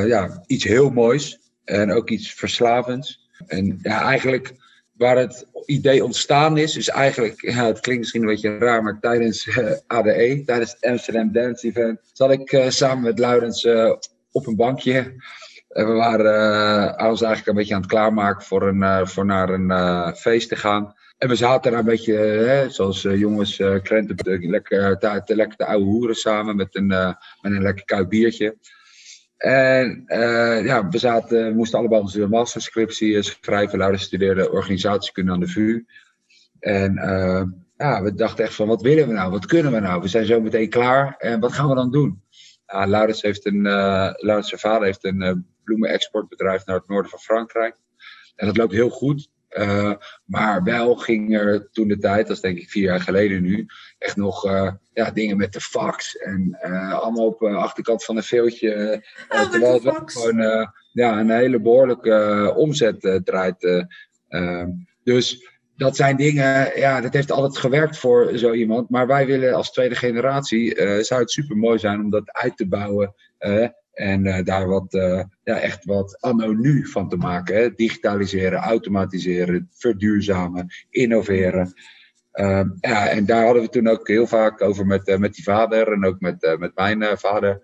ja, 0.07 0.43
iets 0.47 0.65
heel 0.65 0.91
moois 0.91 1.41
en 1.65 1.93
ook 1.93 2.11
iets 2.11 2.33
verslavends. 2.33 3.31
En 3.47 3.79
ja, 3.83 4.03
eigenlijk 4.03 4.55
waar 4.97 5.17
het 5.17 5.47
idee 5.65 6.05
ontstaan 6.05 6.57
is, 6.57 6.77
is 6.77 6.89
eigenlijk, 6.89 7.41
ja, 7.41 7.67
het 7.67 7.81
klinkt 7.81 8.01
misschien 8.01 8.21
een 8.21 8.29
beetje 8.29 8.59
raar, 8.59 8.83
maar 8.83 8.99
tijdens 9.01 9.59
ADE, 9.87 10.43
tijdens 10.47 10.73
het 10.73 10.91
Amsterdam 10.91 11.33
Dance 11.33 11.67
Event, 11.67 12.01
zat 12.13 12.31
ik 12.31 12.65
samen 12.69 13.03
met 13.03 13.19
Laurens 13.19 13.67
op 14.31 14.47
een 14.47 14.57
bankje 14.57 15.15
en 15.77 15.87
we 15.87 15.93
waren 15.93 17.01
uh, 17.01 17.09
ons 17.09 17.23
eigenlijk 17.23 17.47
een 17.47 17.55
beetje 17.55 17.75
aan 17.75 17.81
het 17.81 17.91
klaarmaken 17.91 18.47
voor, 18.47 18.63
een, 18.63 18.83
uh, 18.83 19.07
voor 19.07 19.25
naar 19.27 19.49
een 19.49 19.71
uh, 19.71 20.13
feest 20.13 20.49
te 20.49 20.57
gaan. 20.57 20.95
En 21.19 21.29
we 21.29 21.35
zaten 21.35 21.71
daar 21.71 21.81
een 21.81 21.87
beetje, 21.87 22.15
hè, 22.17 22.71
zoals 22.71 23.03
jongens, 23.03 23.57
krenten, 23.83 24.17
lekker, 24.41 24.99
lekker 25.27 25.57
de 25.57 25.67
oude 25.67 25.85
hoeren 25.85 26.15
samen 26.15 26.57
met 26.57 26.77
een, 26.77 26.87
met 26.87 27.17
een 27.43 27.63
lekker 27.63 27.85
koud 27.85 28.09
biertje. 28.09 28.57
En 29.37 30.05
ja, 30.65 30.89
we, 30.89 30.99
zaten, 30.99 31.57
moesten 31.57 31.79
allebei 31.79 32.01
onze 32.01 32.27
masterscriptie 32.27 33.23
schrijven. 33.23 33.79
Laura 33.79 33.97
studeerde 33.97 34.51
organisatiekunde 34.51 35.33
aan 35.33 35.41
de 35.41 35.49
VU. 35.49 35.85
En 36.59 36.95
ja, 37.77 38.03
we 38.03 38.15
dachten 38.15 38.45
echt 38.45 38.55
van, 38.55 38.69
wat 38.69 38.83
willen 38.83 39.09
we 39.09 39.13
nou? 39.13 39.31
Wat 39.31 39.47
kunnen 39.47 39.73
we 39.73 39.81
nou? 39.81 40.01
We 40.01 40.09
zijn 40.09 40.27
zo 40.27 40.41
meteen 40.41 40.69
klaar. 40.69 41.15
En 41.19 41.41
wat 41.41 41.53
gaan 41.53 41.69
we 41.69 41.75
dan 41.75 41.91
doen? 41.91 42.23
Laurens 42.67 43.23
heeft 43.23 43.47
een, 43.47 43.63
Laurens 44.17 44.49
zijn 44.49 44.61
vader 44.61 44.85
heeft 44.85 45.05
een 45.05 45.47
bloemenexportbedrijf 45.65 46.67
naar 46.67 46.77
het 46.77 46.89
noorden 46.89 47.11
van 47.11 47.21
Frankrijk. 47.21 47.77
En 48.37 48.47
dat 48.47 48.57
loopt 48.57 48.73
heel 48.73 48.91
goed. 48.91 49.29
Uh, 49.59 49.93
maar 50.25 50.63
wel 50.63 50.97
ging 50.97 51.37
er 51.37 51.69
toen 51.73 51.89
de 51.89 51.99
tijd, 51.99 52.27
dat 52.27 52.37
is 52.37 52.43
denk 52.43 52.59
ik 52.59 52.71
vier 52.71 52.83
jaar 52.83 53.01
geleden 53.01 53.43
nu, 53.43 53.67
echt 53.99 54.17
nog 54.17 54.47
uh, 54.47 54.73
ja, 54.93 55.11
dingen 55.11 55.37
met 55.37 55.53
de 55.53 55.61
fax. 55.61 56.17
En 56.17 56.59
uh, 56.67 56.93
allemaal 57.01 57.27
op 57.27 57.39
de 57.39 57.49
achterkant 57.49 58.05
van 58.05 58.17
een 58.17 58.23
veeltje. 58.23 59.03
Oh, 59.29 59.51
terwijl 59.51 59.73
het 59.73 59.83
wel 59.83 60.03
gewoon 60.05 60.71
ja, 60.93 61.21
een 61.21 61.31
hele 61.31 61.61
behoorlijke 61.61 62.53
omzet 62.57 63.21
draait. 63.25 63.87
Ehm, 64.29 64.69
dus 65.05 65.49
dat 65.77 65.97
zijn 65.97 66.17
dingen, 66.17 66.79
ja, 66.79 67.01
dat 67.01 67.13
heeft 67.13 67.31
altijd 67.31 67.59
gewerkt 67.59 67.99
voor 67.99 68.39
zo 68.39 68.53
iemand. 68.53 68.91
Maar 68.91 69.07
wij 69.07 69.27
willen 69.27 69.55
als 69.55 69.73
tweede 69.73 69.95
generatie, 69.95 70.75
zou 71.03 71.21
het 71.21 71.31
super 71.31 71.57
mooi 71.57 71.79
zijn 71.79 72.01
om 72.01 72.11
dat 72.11 72.33
uit 72.33 72.57
te 72.57 72.69
bouwen. 72.69 73.15
En 73.97 74.25
uh, 74.25 74.45
daar 74.45 74.67
wat, 74.67 74.95
uh, 74.95 75.23
ja, 75.45 75.59
echt 75.59 75.85
wat 75.85 76.21
anno 76.21 76.53
nu 76.53 76.87
van 76.87 77.09
te 77.09 77.17
maken. 77.17 77.57
Hè? 77.57 77.75
Digitaliseren, 77.75 78.59
automatiseren, 78.59 79.69
verduurzamen, 79.73 80.67
innoveren. 80.91 81.73
Uh, 82.33 82.63
ja, 82.81 83.09
en 83.09 83.27
daar 83.27 83.45
hadden 83.45 83.63
we 83.63 83.69
toen 83.69 83.89
ook 83.89 84.09
heel 84.09 84.27
vaak 84.27 84.63
over 84.63 84.87
met, 84.87 85.19
met 85.19 85.35
die 85.35 85.45
vader 85.45 85.93
en 85.93 86.05
ook 86.05 86.21
met, 86.21 86.57
met 86.59 86.75
mijn 86.75 87.19
vader. 87.19 87.61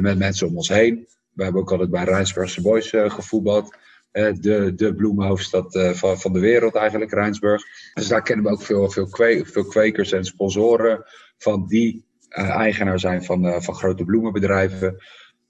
met 0.00 0.18
mensen 0.18 0.46
om 0.48 0.56
ons 0.56 0.68
heen. 0.68 1.06
We 1.32 1.42
hebben 1.42 1.62
ook 1.62 1.70
altijd 1.70 1.90
bij 1.90 2.04
Rijnsburgse 2.04 2.62
Boys 2.62 2.90
gevoetbald. 2.90 3.76
de, 4.12 4.72
de 4.76 4.94
bloemenhoofdstad 4.94 5.78
van, 5.92 6.20
van 6.20 6.32
de 6.32 6.40
wereld 6.40 6.74
eigenlijk, 6.74 7.12
Rijnsburg. 7.12 7.62
Dus 7.94 8.08
daar 8.08 8.22
kennen 8.22 8.44
we 8.44 8.50
ook 8.50 8.62
veel, 8.62 8.90
veel, 8.90 9.08
veel 9.44 9.64
kwekers 9.64 10.12
en 10.12 10.24
sponsoren 10.24 11.04
van 11.38 11.66
die 11.66 12.04
eigenaar 12.28 13.00
zijn 13.00 13.24
van, 13.24 13.62
van 13.62 13.74
grote 13.74 14.04
bloemenbedrijven. 14.04 14.96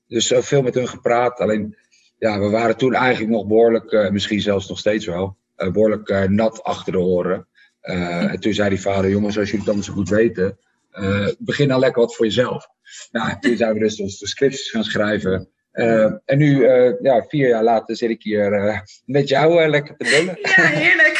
Dus 0.08 0.32
veel 0.36 0.62
met 0.62 0.74
hun 0.74 0.88
gepraat. 0.88 1.40
Alleen, 1.40 1.76
ja, 2.18 2.40
we 2.40 2.50
waren 2.50 2.76
toen 2.76 2.94
eigenlijk 2.94 3.32
nog 3.32 3.46
behoorlijk, 3.46 4.10
misschien 4.12 4.40
zelfs 4.40 4.68
nog 4.68 4.78
steeds 4.78 5.06
wel, 5.06 5.36
behoorlijk 5.56 6.28
nat 6.28 6.62
achter 6.62 6.92
de 6.92 6.98
oren. 6.98 7.46
Uh, 7.86 8.32
en 8.32 8.40
toen 8.40 8.54
zei 8.54 8.68
die 8.68 8.80
vader, 8.80 9.10
jongens, 9.10 9.38
als 9.38 9.50
jullie 9.50 9.64
het 9.64 9.74
dan 9.74 9.84
zo 9.84 9.92
goed 9.92 10.08
weten, 10.08 10.58
uh, 10.92 11.28
begin 11.38 11.68
dan 11.68 11.78
lekker 11.78 12.00
wat 12.02 12.14
voor 12.14 12.26
jezelf. 12.26 12.68
Nou, 13.10 13.38
toen 13.40 13.56
zijn 13.56 13.72
we 13.72 13.78
dus 13.78 14.00
onze 14.00 14.26
scripties 14.26 14.70
gaan 14.70 14.84
schrijven. 14.84 15.48
Uh, 15.72 16.12
en 16.24 16.38
nu, 16.38 16.64
ja, 17.02 17.24
vier 17.28 17.48
jaar 17.48 17.62
later 17.62 17.96
zit 17.96 18.10
ik 18.10 18.22
hier 18.22 18.82
met 19.04 19.28
jou 19.28 19.68
lekker 19.68 19.96
te 19.96 20.10
lullen. 20.10 20.38
Ja, 20.42 20.62
heerlijk. 20.64 21.18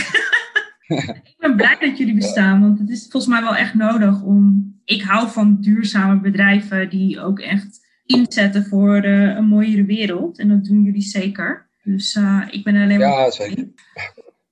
ik 1.25 1.37
ben 1.38 1.57
blij 1.57 1.76
dat 1.81 1.99
jullie 1.99 2.14
bestaan, 2.14 2.61
want 2.61 2.78
het 2.78 2.90
is 2.90 3.07
volgens 3.11 3.33
mij 3.33 3.43
wel 3.43 3.57
echt 3.57 3.75
nodig 3.75 4.23
om... 4.23 4.75
Ik 4.85 5.02
hou 5.02 5.28
van 5.28 5.57
duurzame 5.61 6.21
bedrijven 6.21 6.88
die 6.90 7.21
ook 7.21 7.40
echt 7.40 7.86
inzetten 8.07 8.67
voor 8.67 9.05
een 9.05 9.47
mooiere 9.47 9.85
wereld. 9.85 10.39
En 10.39 10.49
dat 10.49 10.65
doen 10.65 10.83
jullie 10.83 11.03
zeker. 11.03 11.69
Dus 11.83 12.19
ik 12.51 12.65
ben 12.65 12.83
alleen 12.83 12.99
maar... 12.99 13.09
Ja, 13.09 13.31
zeker. 13.31 13.69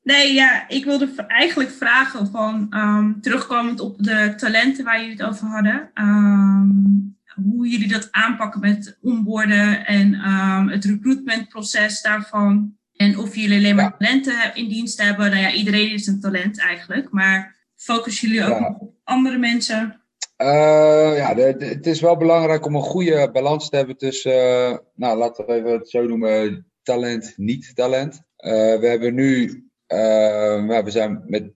Nee, 0.04 0.34
ja, 0.34 0.68
ik 0.68 0.84
wilde 0.84 1.12
eigenlijk 1.26 1.70
vragen 1.70 2.26
van, 2.26 2.66
um, 2.70 3.20
terugkomend 3.20 3.80
op 3.80 4.02
de 4.02 4.34
talenten 4.36 4.84
waar 4.84 5.00
jullie 5.00 5.16
het 5.16 5.26
over 5.26 5.46
hadden, 5.46 5.90
um, 5.94 7.16
hoe 7.44 7.68
jullie 7.68 7.88
dat 7.88 8.08
aanpakken 8.10 8.60
met 8.60 8.98
onboorden 9.02 9.86
en 9.86 10.14
um, 10.30 10.68
het 10.68 10.84
recruitmentproces 10.84 12.02
daarvan. 12.02 12.76
En 12.96 13.18
of 13.18 13.36
jullie 13.36 13.58
alleen 13.58 13.76
maar 13.76 13.96
talenten 13.98 14.54
in 14.54 14.68
dienst 14.68 15.02
hebben. 15.02 15.30
Nou 15.30 15.42
ja, 15.42 15.52
iedereen 15.52 15.92
is 15.92 16.06
een 16.06 16.20
talent 16.20 16.60
eigenlijk, 16.60 17.10
maar 17.10 17.54
focussen 17.76 18.28
jullie 18.28 18.44
ook 18.44 18.80
op 18.80 18.92
andere 19.04 19.38
mensen? 19.38 20.00
Uh, 20.44 21.16
ja, 21.16 21.34
het 21.36 21.86
is 21.86 22.00
wel 22.00 22.16
belangrijk 22.16 22.66
om 22.66 22.74
een 22.74 22.82
goede 22.82 23.30
balans 23.32 23.68
te 23.68 23.76
hebben 23.76 23.96
tussen, 23.96 24.32
uh, 24.32 24.76
nou 24.94 25.18
laten 25.18 25.46
we 25.46 25.52
even 25.52 25.72
het 25.72 25.90
zo 25.90 26.06
noemen, 26.06 26.66
talent, 26.82 27.34
niet 27.36 27.72
talent. 27.74 28.14
Uh, 28.14 28.52
we 28.80 28.86
hebben 28.86 29.14
nu 29.14 29.62
we 29.86 30.84
zijn 30.86 31.22
met 31.26 31.52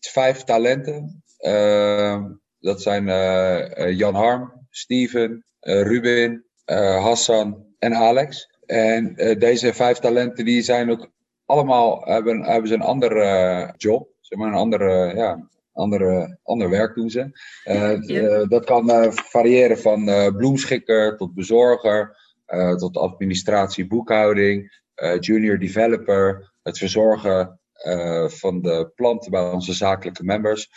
vijf 0.00 0.42
talenten. 0.44 1.22
Dat 2.58 2.82
zijn 2.82 3.04
Jan 3.96 4.14
Harm, 4.14 4.66
Steven, 4.70 5.44
Ruben, 5.60 6.44
Hassan 7.00 7.66
en 7.78 7.94
Alex. 7.94 8.50
En 8.66 9.14
deze 9.38 9.74
vijf 9.74 9.98
talenten 9.98 10.44
die 10.44 10.62
zijn 10.62 10.90
ook 10.90 11.10
allemaal 11.44 12.04
hebben, 12.04 12.42
hebben 12.42 12.68
ze 12.68 12.74
een 12.74 12.80
andere 12.80 13.74
job. 13.76 14.08
Zeg 14.20 14.38
maar 14.38 14.48
een 14.48 14.54
andere, 14.54 15.14
ja, 15.14 15.48
andere, 15.74 16.38
ander 16.42 16.70
werk 16.70 16.94
doen 16.94 17.10
ze. 17.10 17.30
Uh, 17.64 18.48
dat 18.48 18.64
kan 18.64 19.12
variëren 19.12 19.78
van 19.78 20.04
bloemschikker 20.36 21.16
tot 21.16 21.34
bezorger, 21.34 22.16
tot 22.76 22.96
administratie, 22.96 23.86
boekhouding, 23.86 24.82
junior 25.20 25.58
developer, 25.58 26.52
het 26.62 26.78
verzorgen 26.78 27.60
van 28.26 28.62
de 28.62 28.92
planten 28.94 29.30
bij 29.30 29.50
onze 29.50 29.72
zakelijke 29.72 30.24
members. 30.24 30.68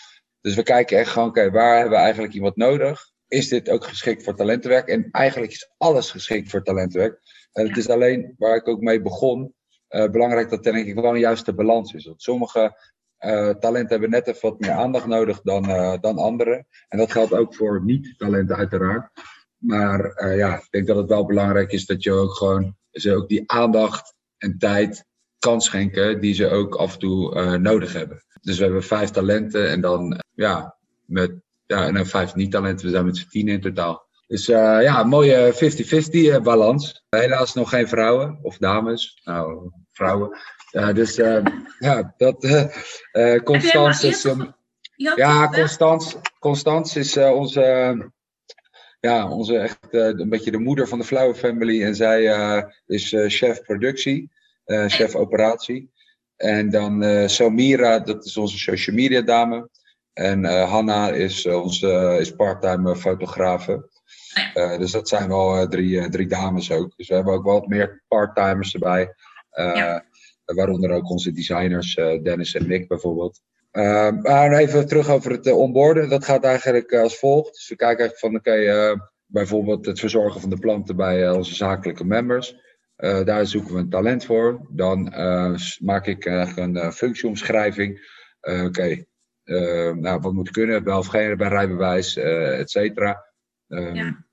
Dus 0.41 0.55
we 0.55 0.63
kijken 0.63 0.97
echt 0.97 1.09
gewoon, 1.09 1.27
oké, 1.27 1.51
waar 1.51 1.73
hebben 1.73 1.97
we 1.97 2.03
eigenlijk 2.03 2.33
iemand 2.33 2.55
nodig? 2.55 3.11
Is 3.27 3.47
dit 3.47 3.69
ook 3.69 3.85
geschikt 3.85 4.23
voor 4.23 4.35
talentenwerk? 4.35 4.87
En 4.87 5.07
eigenlijk 5.11 5.51
is 5.51 5.73
alles 5.77 6.11
geschikt 6.11 6.49
voor 6.49 6.63
talentenwerk. 6.63 7.19
En 7.51 7.67
het 7.67 7.77
is 7.77 7.89
alleen, 7.89 8.33
waar 8.37 8.55
ik 8.55 8.67
ook 8.67 8.81
mee 8.81 9.01
begon, 9.01 9.53
uh, 9.89 10.09
belangrijk 10.09 10.49
dat 10.49 10.63
denk 10.63 10.87
ik 10.87 10.95
wel 10.95 11.13
een 11.13 11.19
juiste 11.19 11.53
balans 11.53 11.93
is. 11.93 12.05
Want 12.05 12.21
sommige 12.21 12.77
uh, 13.19 13.49
talenten 13.49 13.89
hebben 13.89 14.09
net 14.09 14.27
even 14.27 14.49
wat 14.49 14.59
meer 14.59 14.71
aandacht 14.71 15.05
nodig 15.05 15.41
dan, 15.41 15.63
dan 16.01 16.17
anderen. 16.17 16.67
En 16.87 16.97
dat 16.97 17.11
geldt 17.11 17.33
ook 17.33 17.55
voor 17.55 17.83
niet-talenten 17.83 18.55
uiteraard. 18.55 19.11
Maar 19.57 20.35
ja, 20.35 20.55
ik 20.55 20.67
denk 20.69 20.87
dat 20.87 20.97
het 20.97 21.09
wel 21.09 21.25
belangrijk 21.25 21.71
is 21.71 21.85
dat 21.85 22.03
je 22.03 22.11
ook 22.11 22.33
gewoon 22.33 22.75
ze 22.91 23.15
ook 23.15 23.27
die 23.27 23.51
aandacht 23.51 24.13
en 24.37 24.57
tijd 24.57 25.05
kans 25.39 25.65
schenken 25.65 26.21
die 26.21 26.33
ze 26.33 26.49
ook 26.49 26.75
af 26.75 26.93
en 26.93 26.99
toe 26.99 27.57
nodig 27.57 27.93
hebben. 27.93 28.23
Dus 28.41 28.57
we 28.57 28.63
hebben 28.63 28.83
vijf 28.83 29.09
talenten 29.09 29.69
en 29.69 29.81
dan 29.81 30.21
ja, 30.33 30.77
met 31.05 31.31
ja, 31.65 31.85
en 31.85 31.93
dan 31.93 32.05
vijf 32.05 32.35
niet-talenten. 32.35 32.85
We 32.85 32.91
zijn 32.91 33.05
met 33.05 33.17
z'n 33.17 33.29
tien 33.29 33.47
in 33.47 33.61
totaal. 33.61 34.05
Dus 34.27 34.45
ja, 34.45 35.03
mooie 35.03 35.53
50-50 36.39 36.41
balans. 36.43 37.05
Helaas 37.09 37.53
nog 37.53 37.69
geen 37.69 37.87
vrouwen 37.87 38.39
of 38.41 38.57
dames. 38.57 39.21
Nou, 39.23 39.71
vrouwen. 39.91 40.37
Dus 40.93 41.15
ja, 41.79 42.13
dat. 42.17 42.47
Constance 43.43 44.07
is. 44.07 44.23
Um, 44.23 44.55
ja, 44.95 45.49
Constance, 45.49 46.17
Constance 46.39 46.99
is 46.99 47.17
onze 47.17 48.11
ja, 48.99 49.29
onze 49.29 49.57
echt 49.57 49.87
een 49.89 50.29
beetje 50.29 50.51
de 50.51 50.59
moeder 50.59 50.87
van 50.87 50.99
de 50.99 51.05
Flower 51.05 51.35
Family. 51.35 51.83
En 51.83 51.95
zij 51.95 52.23
is 52.85 53.15
chef 53.27 53.61
productie 53.61 54.31
chef 54.87 55.15
operatie. 55.15 55.91
En 56.35 56.69
dan 56.69 57.29
Samira, 57.29 57.99
dat 57.99 58.25
is 58.25 58.37
onze 58.37 58.57
social 58.57 58.95
media 58.95 59.21
dame. 59.21 59.69
En 60.13 60.45
Hanna 60.45 61.09
is 61.09 61.45
onze 61.45 62.17
is 62.19 62.35
parttime 62.35 62.95
fotografe. 62.95 63.89
dus 64.53 64.91
dat 64.91 65.07
zijn 65.09 65.27
wel 65.27 65.67
drie, 65.67 66.09
drie 66.09 66.27
dames 66.27 66.71
ook. 66.71 66.93
Dus 66.95 67.07
we 67.07 67.15
hebben 67.15 67.33
ook 67.33 67.45
wat 67.45 67.67
meer 67.67 68.03
parttimers 68.07 68.73
erbij. 68.73 69.13
Ja. 69.51 70.05
Waaronder 70.55 70.91
ook 70.91 71.09
onze 71.09 71.31
designers, 71.31 71.95
Dennis 71.95 72.55
en 72.55 72.67
Nick 72.67 72.87
bijvoorbeeld. 72.87 73.41
maar 74.21 74.51
even 74.51 74.87
terug 74.87 75.09
over 75.09 75.31
het 75.31 75.51
onboarden. 75.51 76.09
Dat 76.09 76.25
gaat 76.25 76.43
eigenlijk 76.43 76.93
als 76.93 77.19
volgt. 77.19 77.53
Dus 77.53 77.69
we 77.69 77.75
kijken 77.75 77.99
eigenlijk 77.99 78.43
van, 78.43 78.53
oké, 78.53 78.99
bijvoorbeeld 79.25 79.85
het 79.85 79.99
verzorgen 79.99 80.41
van 80.41 80.49
de 80.49 80.59
planten 80.59 80.95
bij 80.95 81.31
onze 81.31 81.55
zakelijke 81.55 82.05
members. 82.05 82.55
Daar 83.23 83.45
zoeken 83.45 83.73
we 83.73 83.79
een 83.79 83.89
talent 83.89 84.25
voor. 84.25 84.67
Dan 84.69 85.13
maak 85.79 86.07
ik 86.07 86.25
een 86.25 86.91
functieomschrijving. 86.91 88.15
Oké, 88.41 89.03
nou, 89.93 90.19
wat 90.19 90.33
moet 90.33 90.51
kunnen? 90.51 90.83
Wel 90.83 90.97
of 90.97 91.07
geen 91.07 91.37
bij 91.37 91.47
rijbewijs, 91.47 92.15
et 92.15 92.69
cetera. 92.69 93.25
Um, 93.67 93.95
ja. 93.95 94.25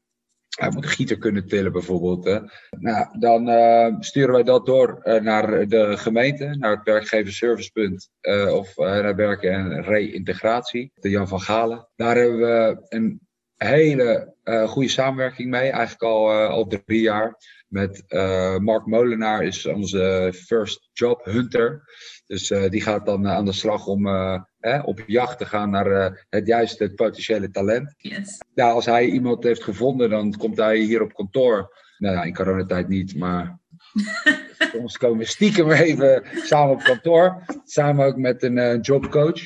Hij 0.55 0.71
moet 0.71 0.85
een 0.85 0.91
gieter 0.91 1.19
kunnen 1.19 1.47
tillen 1.47 1.73
bijvoorbeeld. 1.73 2.25
Hè. 2.25 2.39
Nou, 2.79 3.19
dan 3.19 4.03
sturen 4.03 4.35
wij 4.35 4.43
dat 4.43 4.67
door 4.67 5.01
naar 5.23 5.69
de 5.69 5.97
gemeente, 5.97 6.57
naar 6.59 6.71
het 6.77 6.85
werkgeverservicepunt 6.85 8.11
of 8.53 8.77
naar 8.77 9.17
werk- 9.17 9.43
en 9.43 9.83
reïntegratie, 9.83 10.91
de 10.95 11.11
Jan 11.11 11.29
van 11.29 11.41
Galen. 11.41 11.89
Daar 11.97 12.17
hebben 12.17 12.39
we 12.39 12.85
een 12.89 13.21
hele 13.65 14.33
goede 14.67 14.89
samenwerking 14.89 15.51
mee, 15.51 15.71
eigenlijk 15.71 16.03
al, 16.03 16.33
al 16.33 16.67
drie 16.67 17.01
jaar 17.01 17.37
met 17.75 18.05
uh, 18.09 18.59
Mark 18.59 18.87
Molenaar 18.87 19.43
is 19.43 19.67
onze 19.67 20.33
first 20.47 20.89
job 20.93 21.25
hunter. 21.25 21.83
Dus 22.27 22.51
uh, 22.51 22.69
die 22.69 22.81
gaat 22.81 23.07
dan 23.07 23.29
aan 23.29 23.45
de 23.45 23.53
slag 23.53 23.87
om 23.87 24.07
uh, 24.07 24.41
op 24.85 25.03
jacht 25.07 25.39
te 25.39 25.47
gaan 25.47 25.71
naar 25.71 26.27
het 26.31 26.47
juiste, 26.47 26.93
potentiële 26.95 27.51
talent. 27.51 27.95
Yes. 27.97 28.41
Ja, 28.55 28.71
als 28.71 28.87
hij 28.87 29.07
iemand 29.07 29.45
heeft 29.45 29.63
gevonden, 29.63 30.11
dan 30.11 30.37
komt 30.37 30.57
hij 30.57 30.79
hier 30.79 31.03
op 31.03 31.15
kantoor. 31.15 31.83
Nou 31.99 32.15
ja, 32.15 32.23
in 32.23 32.35
coronatijd 32.35 32.89
niet, 32.89 33.17
maar 33.17 33.59
soms 34.73 34.99
komen 34.99 35.19
we 35.19 35.25
stiekem 35.25 35.71
even 35.71 36.23
samen 36.33 36.75
op 36.75 36.83
kantoor. 36.83 37.43
Samen 37.65 38.07
ook 38.07 38.17
met 38.17 38.43
een 38.43 38.81
jobcoach, 38.81 39.41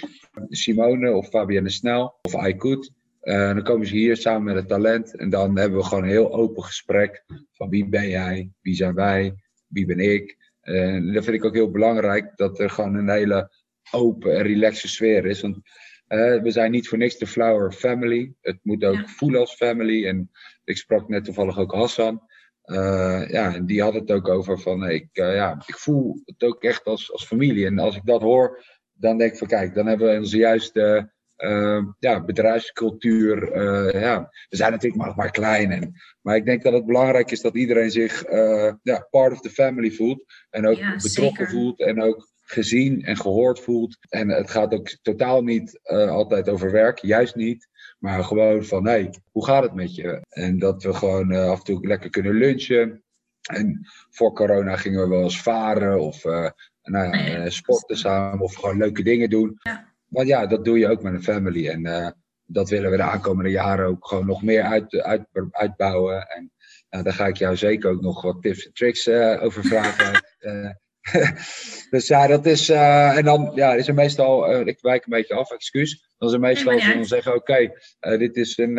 Simone 0.48 1.12
of 1.12 1.28
Fabienne 1.28 1.70
Snel 1.70 2.18
of 2.22 2.46
I 2.46 2.56
Could. 2.56 2.96
Uh, 3.22 3.54
dan 3.54 3.62
komen 3.62 3.87
ze 3.87 3.96
hier 3.96 4.16
samen 4.16 4.42
met 4.42 4.54
het 4.54 4.68
talent 4.68 5.16
en 5.16 5.30
dan 5.30 5.58
hebben 5.58 5.78
we 5.78 5.84
gewoon 5.84 6.04
een 6.04 6.10
heel 6.10 6.32
open 6.32 6.62
gesprek 6.62 7.25
van 7.52 7.68
wie 7.68 7.88
ben 7.88 8.08
jij, 8.08 8.50
wie 8.60 8.75
zijn 8.75 8.94
wij, 8.94 9.34
wie 9.66 9.87
ben 9.87 9.98
ik. 9.98 10.37
En 10.60 11.12
dat 11.12 11.25
vind 11.25 11.37
ik 11.37 11.44
ook 11.44 11.54
heel 11.54 11.70
belangrijk, 11.70 12.32
dat 12.37 12.58
er 12.58 12.70
gewoon 12.70 12.94
een 12.94 13.10
hele 13.10 13.50
open 13.90 14.37
en 14.37 14.42
relaxe 14.42 14.88
sfeer 14.88 15.26
is. 15.26 15.40
Want 15.40 15.56
uh, 16.08 16.42
we 16.42 16.50
zijn 16.50 16.70
niet 16.70 16.88
voor 16.88 16.98
niks 16.98 17.18
de 17.18 17.26
Flower 17.26 17.72
Family. 17.72 18.32
Het 18.40 18.58
moet 18.62 18.84
ook 18.84 18.94
ja. 18.94 19.06
voelen 19.06 19.40
als 19.40 19.54
family. 19.54 20.06
En 20.06 20.30
ik 20.64 20.76
sprak 20.76 21.08
net 21.08 21.25
toevallig 21.25 21.58
ook 21.58 21.72
Hassan. 21.72 22.22
Ja, 23.28 23.54
en 23.54 23.66
die 23.66 23.82
had 23.82 23.94
het 23.94 24.10
ook 24.10 24.28
over 24.28 24.58
van, 24.60 24.88
ik, 24.88 25.08
ja, 25.12 25.62
ik 25.66 25.76
voel 25.76 26.22
het 26.25 26.42
ook 26.42 26.62
echt 26.62 26.84
als, 26.84 27.12
als 27.12 27.26
familie. 27.26 27.66
En 27.66 27.78
als 27.78 27.96
ik 27.96 28.04
dat 28.04 28.20
hoor, 28.20 28.64
dan 28.92 29.18
denk 29.18 29.32
ik 29.32 29.38
van, 29.38 29.48
kijk, 29.48 29.75
dan 29.75 29.87
hebben 29.87 30.10
we 30.10 30.18
onze 30.18 30.37
juiste 30.37 31.12
uh, 31.38 31.85
ja, 31.99 32.25
bedrijfscultuur. 32.25 33.57
Uh, 33.57 34.00
ja, 34.00 34.30
we 34.49 34.57
zijn 34.57 34.73
natuurlijk 34.73 35.02
maar, 35.02 35.16
maar 35.16 35.30
klein. 35.30 35.71
En, 35.71 35.92
maar 36.21 36.37
ik 36.37 36.45
denk 36.45 36.62
dat 36.62 36.73
het 36.73 36.87
belangrijk 36.87 37.30
is 37.30 37.40
dat 37.40 37.54
iedereen 37.54 37.90
zich 37.90 38.28
uh, 38.30 38.73
ja, 38.83 39.07
part 39.11 39.33
of 39.33 39.40
the 39.40 39.50
family 39.50 39.90
voelt. 39.90 40.25
En 40.50 40.66
ook 40.66 40.76
ja, 40.76 40.97
betrokken 40.97 41.47
zeker. 41.47 41.50
voelt. 41.50 41.80
En 41.80 42.02
ook 42.02 42.28
gezien 42.40 43.02
en 43.02 43.16
gehoord 43.16 43.61
voelt. 43.61 43.97
En 44.09 44.28
het 44.28 44.50
gaat 44.50 44.73
ook 44.73 44.88
totaal 45.02 45.42
niet 45.42 45.80
altijd 45.88 46.49
over 46.49 46.71
werk, 46.71 46.99
juist 46.99 47.35
niet. 47.35 47.68
Maar 47.99 48.25
gewoon 48.25 48.64
van, 48.64 48.85
hé, 48.85 48.90
hey, 48.90 49.14
hoe 49.30 49.45
gaat 49.45 49.62
het 49.62 49.75
met 49.75 49.95
je? 49.95 50.25
En 50.28 50.59
dat 50.59 50.83
we 50.83 50.95
gewoon 50.95 51.33
af 51.33 51.59
en 51.59 51.64
toe 51.64 51.87
lekker 51.87 52.11
kunnen 52.11 52.35
lunchen. 52.35 53.02
En 53.52 53.87
voor 54.11 54.33
corona 54.33 54.76
gingen 54.76 55.02
we 55.02 55.09
wel 55.09 55.23
eens 55.23 55.42
varen 55.42 56.00
of 56.00 56.25
nou 56.83 57.16
ja, 57.18 57.50
sporten 57.50 57.97
samen 57.97 58.40
of 58.40 58.54
gewoon 58.54 58.76
leuke 58.76 59.02
dingen 59.02 59.30
doen. 59.30 59.59
Ja. 59.62 59.88
Want 60.08 60.28
ja, 60.28 60.46
dat 60.46 60.64
doe 60.64 60.78
je 60.78 60.88
ook 60.88 61.02
met 61.02 61.12
een 61.12 61.22
family. 61.22 61.68
En 61.68 62.14
dat 62.50 62.68
willen 62.68 62.90
we 62.90 62.96
de 62.96 63.02
aankomende 63.02 63.50
jaren 63.50 63.86
ook 63.86 64.06
gewoon 64.06 64.26
nog 64.26 64.42
meer 64.42 64.62
uit, 64.62 64.94
uit, 64.94 65.26
uitbouwen. 65.50 66.28
En 66.28 66.52
nou, 66.90 67.04
daar 67.04 67.12
ga 67.12 67.26
ik 67.26 67.36
jou 67.36 67.56
zeker 67.56 67.90
ook 67.90 68.00
nog 68.00 68.22
wat 68.22 68.42
tips 68.42 68.66
en 68.66 68.72
tricks 68.72 69.06
uh, 69.06 69.42
over 69.42 69.64
vragen. 69.64 70.24
uh, 70.40 70.70
dus 71.90 72.06
ja, 72.06 72.26
dat 72.26 72.46
is. 72.46 72.68
En 72.68 73.24
dan 73.24 73.52
ja, 73.54 73.74
is 73.74 73.88
er 73.88 73.94
meestal. 73.94 74.60
ik 74.60 74.80
wijk 74.80 75.04
een 75.04 75.10
beetje 75.10 75.34
af, 75.34 75.50
excuus. 75.50 76.14
Dan 76.18 76.28
is 76.28 76.34
er 76.34 76.40
meestal 76.40 76.72
als 76.72 76.86
we 76.86 76.94
dan 76.94 77.04
zeggen: 77.04 77.34
oké, 77.34 77.70
okay, 78.00 78.18
dit 78.18 78.36
is 78.36 78.58
een. 78.58 78.74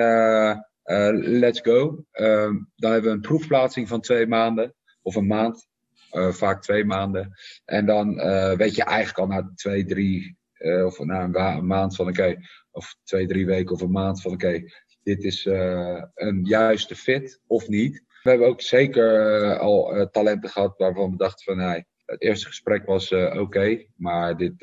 let's 1.39 1.59
go. 1.61 2.05
Ehm, 2.11 2.53
dan 2.75 2.91
hebben 2.91 3.09
we 3.09 3.15
een 3.15 3.21
proefplaatsing 3.21 3.87
van 3.87 4.01
twee 4.01 4.27
maanden. 4.27 4.75
Of 5.01 5.15
een 5.15 5.27
maand. 5.27 5.67
vaak 6.11 6.61
twee 6.61 6.85
maanden. 6.85 7.31
En 7.65 7.85
dan 7.85 8.15
weet 8.57 8.75
je 8.75 8.83
eigenlijk 8.83 9.17
al 9.17 9.27
na 9.27 9.51
twee, 9.55 9.85
drie. 9.85 10.38
Of 10.85 10.99
na 10.99 11.23
een, 11.23 11.39
een 11.39 11.67
maand 11.67 11.95
van: 11.95 12.07
oké, 12.07 12.21
okay, 12.21 12.37
of 12.71 12.95
twee, 13.03 13.27
drie 13.27 13.45
weken 13.45 13.75
of 13.75 13.81
een 13.81 13.91
maand 13.91 14.21
van: 14.21 14.31
oké, 14.31 14.63
dit 15.03 15.23
is 15.23 15.45
uh, 15.45 16.03
een 16.13 16.43
juiste 16.43 16.95
fit 16.95 17.41
of 17.47 17.67
niet. 17.67 18.03
We 18.23 18.29
hebben 18.29 18.47
ook 18.47 18.61
zeker 18.61 19.41
uh, 19.41 19.59
al 19.59 20.07
talenten 20.11 20.49
gehad 20.49 20.77
waarvan 20.77 21.11
we 21.11 21.17
dachten 21.17 21.43
van 21.45 21.65
nee, 21.65 21.85
het 22.05 22.21
eerste 22.21 22.47
gesprek 22.47 22.85
was 22.85 23.11
oké, 23.11 23.39
okay, 23.39 23.89
maar 23.95 24.37
dit, 24.37 24.61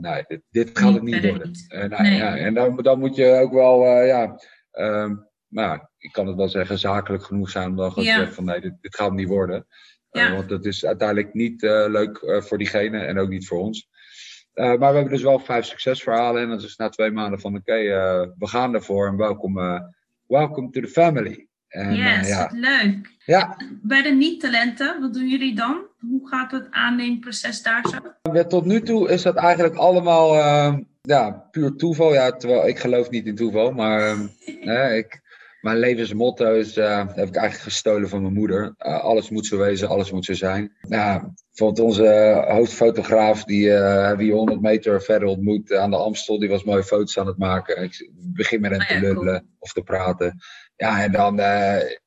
nee, 0.00 0.24
dit, 0.26 0.42
dit 0.50 0.78
gaat 0.78 0.94
het 0.94 1.02
niet 1.02 1.26
worden. 1.26 1.50
Nee. 1.68 2.10
ja, 2.10 2.36
en 2.36 2.54
dan, 2.54 2.76
dan 2.76 2.98
moet 2.98 3.16
je 3.16 3.26
ook 3.26 3.52
wel, 3.52 4.04
ja, 4.04 4.40
um, 4.72 5.28
nou, 5.48 5.80
ik 5.98 6.12
kan 6.12 6.26
het 6.26 6.36
wel 6.36 6.48
zeggen, 6.48 6.78
zakelijk 6.78 7.24
genoeg 7.24 7.50
zijn 7.50 7.68
om 7.68 7.76
dan 7.76 7.92
gewoon 7.92 8.04
ja. 8.04 8.12
te 8.12 8.18
zeggen 8.18 8.34
van 8.34 8.44
nee, 8.44 8.60
dit, 8.60 8.74
dit 8.80 8.96
gaat 8.96 9.08
het 9.08 9.16
niet 9.16 9.28
worden. 9.28 9.66
Ja. 10.10 10.34
want 10.34 10.48
dat 10.48 10.64
is 10.64 10.86
uiteindelijk 10.86 11.34
niet 11.34 11.62
leuk 11.62 12.42
voor 12.44 12.58
diegene 12.58 12.98
en 12.98 13.18
ook 13.18 13.28
niet 13.28 13.46
voor 13.46 13.58
ons. 13.58 13.88
Uh, 14.54 14.66
maar 14.66 14.78
we 14.78 14.84
hebben 14.84 15.12
dus 15.12 15.22
wel 15.22 15.38
vijf 15.38 15.64
succesverhalen. 15.64 16.42
En 16.42 16.48
dat 16.48 16.62
is 16.62 16.76
na 16.76 16.88
twee 16.88 17.10
maanden 17.10 17.40
van 17.40 17.56
oké, 17.56 17.60
okay, 17.60 17.86
uh, 17.86 18.28
we 18.38 18.46
gaan 18.46 18.74
ervoor. 18.74 19.06
En 19.06 19.16
welkom, 19.16 19.58
uh, 19.58 19.80
welcome 20.26 20.70
to 20.70 20.80
the 20.80 20.88
family. 20.88 21.46
En, 21.68 21.94
yes, 21.94 22.28
ja. 22.28 22.50
leuk. 22.52 23.10
Ja. 23.24 23.56
Bij 23.82 24.02
de 24.02 24.10
niet-talenten, 24.10 25.00
wat 25.00 25.14
doen 25.14 25.28
jullie 25.28 25.54
dan? 25.54 25.82
Hoe 26.00 26.28
gaat 26.28 26.50
het 26.50 26.66
aanneemproces 26.70 27.62
daar 27.62 27.86
zo? 27.88 28.32
Ja, 28.32 28.44
tot 28.44 28.64
nu 28.64 28.80
toe 28.80 29.10
is 29.10 29.22
dat 29.22 29.36
eigenlijk 29.36 29.74
allemaal 29.74 30.34
ja, 31.02 31.30
puur 31.50 31.76
toeval. 31.76 32.12
Ja, 32.12 32.30
terwijl 32.30 32.68
ik 32.68 32.78
geloof 32.78 33.10
niet 33.10 33.26
in 33.26 33.34
toeval. 33.34 33.72
Maar 33.72 34.16
ik, 34.96 35.20
mijn 35.64 35.78
levensmotto 35.78 36.54
is, 36.54 36.76
uh, 36.76 36.96
heb 36.96 37.28
ik 37.28 37.36
eigenlijk 37.36 37.54
gestolen 37.54 38.08
van 38.08 38.22
mijn 38.22 38.34
moeder. 38.34 38.74
Uh, 38.78 39.00
alles 39.00 39.30
moet 39.30 39.46
zo 39.46 39.58
wezen, 39.58 39.88
alles 39.88 40.10
moet 40.10 40.24
zo 40.24 40.32
zijn. 40.32 40.72
Nou, 40.80 41.22
bijvoorbeeld 41.48 41.86
onze 41.86 42.44
hoofdfotograaf, 42.48 43.44
die 43.44 43.66
uh, 43.66 44.06
hebben 44.06 44.26
we 44.26 44.32
100 44.32 44.60
meter 44.60 45.02
verder 45.02 45.28
ontmoet 45.28 45.72
aan 45.72 45.90
de 45.90 45.96
Amstel. 45.96 46.38
Die 46.38 46.48
was 46.48 46.64
mooie 46.64 46.84
foto's 46.84 47.18
aan 47.18 47.26
het 47.26 47.38
maken. 47.38 47.82
Ik 47.82 48.10
begin 48.14 48.60
met 48.60 48.70
hem 48.70 48.80
ah, 48.80 48.88
te 48.88 49.00
lullen 49.00 49.46
of 49.58 49.72
te 49.72 49.82
praten. 49.82 50.38
Ja, 50.76 51.02
en 51.02 51.12
dan, 51.12 51.40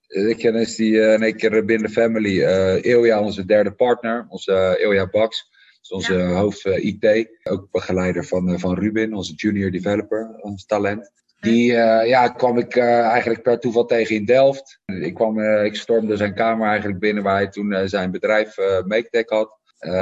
ik 0.07 0.37
ken 0.37 0.55
is 0.55 0.75
die 0.75 0.99
in 0.99 1.23
één 1.23 1.35
keer 1.35 1.65
binnen 1.65 1.87
de 1.87 1.93
family. 1.93 2.41
Ilja, 2.81 3.21
onze 3.21 3.45
derde 3.45 3.71
partner, 3.71 4.25
onze 4.29 4.77
Ilja 4.81 5.07
Bax. 5.09 5.49
onze 5.89 6.13
ja. 6.13 6.27
hoofd 6.27 6.65
IT. 6.65 7.27
Ook 7.43 7.71
begeleider 7.71 8.25
van, 8.25 8.59
van 8.59 8.79
Ruben, 8.79 9.13
onze 9.13 9.33
junior 9.33 9.71
developer, 9.71 10.35
ons 10.41 10.65
talent. 10.65 11.11
Die 11.39 11.72
uh, 11.72 12.08
ja, 12.08 12.27
kwam 12.27 12.58
ik 12.58 12.75
uh, 12.75 13.00
eigenlijk 13.00 13.41
per 13.41 13.60
toeval 13.60 13.86
tegen 13.86 14.15
in 14.15 14.25
Delft. 14.25 14.79
Ik, 14.86 15.13
kwam, 15.13 15.39
uh, 15.39 15.63
ik 15.63 15.75
stormde 15.75 16.17
zijn 16.17 16.34
kamer 16.34 16.67
eigenlijk 16.67 17.00
binnen 17.00 17.24
waar 17.24 17.36
hij 17.36 17.48
toen 17.48 17.88
zijn 17.89 18.12
bedrijf 18.12 18.56
MakeTech 18.86 19.29
had. 19.29 19.60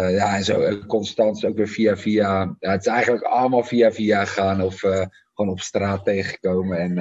ja, 0.10 0.36
en 0.36 0.44
zo 0.44 0.78
constant 0.88 1.46
ook 1.46 1.58
weer 1.58 1.68
via 1.68 1.98
via. 1.98 2.56
Ja, 2.60 2.72
het 2.72 2.86
is 2.86 2.92
eigenlijk 2.92 3.24
allemaal 3.24 3.64
via 3.64 3.92
via 3.92 4.26
gegaan 4.26 4.62
of 4.62 4.80
gewoon 5.34 5.52
op 5.52 5.60
straat 5.60 6.04
tegengekomen. 6.04 6.78
En 6.78 6.94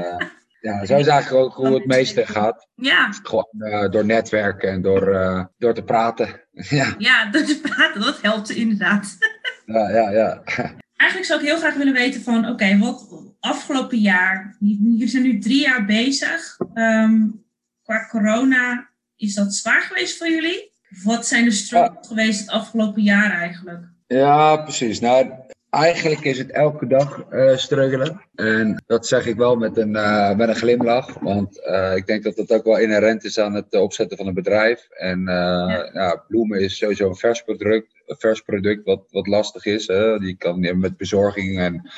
ja, 0.61 0.85
zo 0.85 0.97
is 0.97 1.07
eigenlijk 1.07 1.45
ook 1.45 1.55
hoe 1.55 1.75
het 1.75 1.87
meeste 1.87 2.27
gaat. 2.27 2.69
Ja. 2.75 3.13
Gewoon 3.23 3.91
door 3.91 4.05
netwerken 4.05 4.71
en 4.71 4.83
door, 4.83 5.05
door 5.59 5.75
te 5.75 5.85
praten. 5.85 6.41
ja. 6.79 6.95
ja, 6.99 7.31
door 7.31 7.43
te 7.43 7.61
praten, 7.61 8.01
dat 8.01 8.21
helpt 8.21 8.51
inderdaad. 8.51 9.17
ja, 9.67 9.91
ja, 9.91 10.11
ja. 10.11 10.43
Eigenlijk 11.05 11.33
zou 11.33 11.41
ik 11.41 11.47
heel 11.47 11.59
graag 11.59 11.75
willen 11.75 11.93
weten 11.93 12.23
van, 12.23 12.49
oké, 12.49 12.79
wat 12.79 13.09
afgelopen 13.41 13.99
jaar, 13.99 14.57
jullie 14.61 15.09
zijn 15.09 15.23
nu 15.23 15.39
drie 15.39 15.61
jaar 15.61 15.85
bezig. 15.85 16.59
Um, 16.75 17.45
qua 17.83 18.07
corona, 18.11 18.89
is 19.17 19.35
dat 19.35 19.55
zwaar 19.55 19.81
geweest 19.81 20.19
voor 20.19 20.29
jullie? 20.29 20.73
Wat 21.03 21.27
zijn 21.27 21.45
de 21.45 21.51
struggles 21.51 22.09
geweest 22.09 22.41
het 22.41 22.49
afgelopen 22.49 23.03
jaar 23.03 23.31
eigenlijk? 23.31 23.85
Ja, 24.07 24.57
precies. 24.57 25.01
Nou, 25.01 25.31
eigenlijk 25.75 26.25
is 26.25 26.39
het 26.39 26.51
elke 26.51 26.87
dag 26.87 27.25
uh, 27.33 27.57
struggelen. 27.57 28.21
En 28.35 28.83
dat 28.87 29.07
zeg 29.07 29.27
ik 29.27 29.37
wel 29.37 29.57
met 29.57 29.77
een, 29.77 29.95
uh, 29.95 30.35
met 30.35 30.49
een 30.49 30.55
glimlach. 30.55 31.19
Want 31.21 31.61
uh, 31.67 31.97
ik 31.97 32.07
denk 32.07 32.23
dat 32.23 32.37
dat 32.37 32.53
ook 32.53 32.65
wel 32.65 32.79
inherent 32.79 33.25
is 33.25 33.39
aan 33.39 33.55
het 33.55 33.75
opzetten 33.75 34.17
van 34.17 34.27
een 34.27 34.35
bedrijf. 34.35 34.89
En 34.91 35.23
ja. 35.27 35.91
ja. 35.93 36.25
bloemen 36.29 36.61
is 36.61 36.77
sowieso 36.77 37.09
een 37.09 37.17
vers 37.17 37.43
product, 37.43 38.03
een 38.07 38.17
vers 38.19 38.41
product 38.41 38.85
wat, 38.85 39.05
wat 39.11 39.27
lastig 39.27 39.65
is. 39.65 39.87
Hè? 39.87 40.19
Die 40.19 40.37
kan 40.37 40.79
met 40.79 40.97
bezorging 40.97 41.59
en 41.59 41.91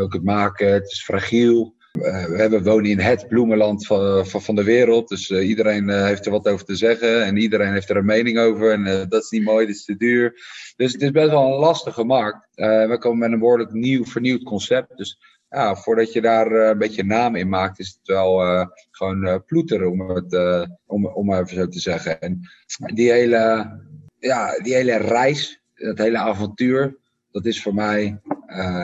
ook 0.00 0.12
het 0.12 0.24
maken. 0.24 0.72
Het 0.72 0.90
is 0.90 1.04
fragiel. 1.04 1.74
We 1.98 2.34
hebben 2.36 2.62
wonen 2.62 2.90
in 2.90 2.98
het 2.98 3.28
bloemenland 3.28 3.86
van, 3.86 4.26
van, 4.26 4.54
de 4.54 4.64
wereld. 4.64 5.08
Dus 5.08 5.30
iedereen 5.30 5.88
heeft 5.88 6.26
er 6.26 6.32
wat 6.32 6.48
over 6.48 6.66
te 6.66 6.76
zeggen. 6.76 7.24
En 7.24 7.36
iedereen 7.36 7.72
heeft 7.72 7.90
er 7.90 7.96
een 7.96 8.04
mening 8.04 8.38
over. 8.38 8.72
En 8.72 9.08
dat 9.08 9.22
is 9.22 9.30
niet 9.30 9.44
mooi, 9.44 9.66
dat 9.66 9.74
is 9.74 9.84
te 9.84 9.96
duur. 9.96 10.34
Dus 10.76 10.92
het 10.92 11.02
is 11.02 11.10
best 11.10 11.30
wel 11.30 11.52
een 11.52 11.58
lastige 11.58 12.04
markt. 12.04 12.48
Uh, 12.54 12.88
we 12.88 12.98
komen 12.98 13.18
met 13.18 13.32
een 13.32 13.38
behoorlijk 13.38 13.72
nieuw, 13.72 14.04
vernieuwd 14.04 14.42
concept. 14.42 14.96
Dus 14.96 15.18
ja, 15.50 15.76
voordat 15.76 16.12
je 16.12 16.20
daar 16.20 16.52
uh, 16.52 16.68
een 16.68 16.78
beetje 16.78 17.04
naam 17.04 17.36
in 17.36 17.48
maakt, 17.48 17.78
is 17.78 17.88
het 17.88 18.06
wel 18.06 18.42
uh, 18.42 18.66
gewoon 18.90 19.42
ploeteren, 19.46 19.90
om 19.90 20.10
het 20.10 20.36
om, 20.86 21.06
om 21.06 21.32
even 21.32 21.56
zo 21.56 21.68
te 21.68 21.80
zeggen. 21.80 22.20
En 22.20 22.40
die 22.94 23.10
hele, 23.10 23.70
ja, 24.18 24.58
die 24.58 24.74
hele 24.74 24.96
reis, 24.96 25.60
dat 25.74 25.98
hele 25.98 26.18
avontuur, 26.18 26.96
dat 27.30 27.44
is 27.44 27.62
voor 27.62 27.74
mij 27.74 28.20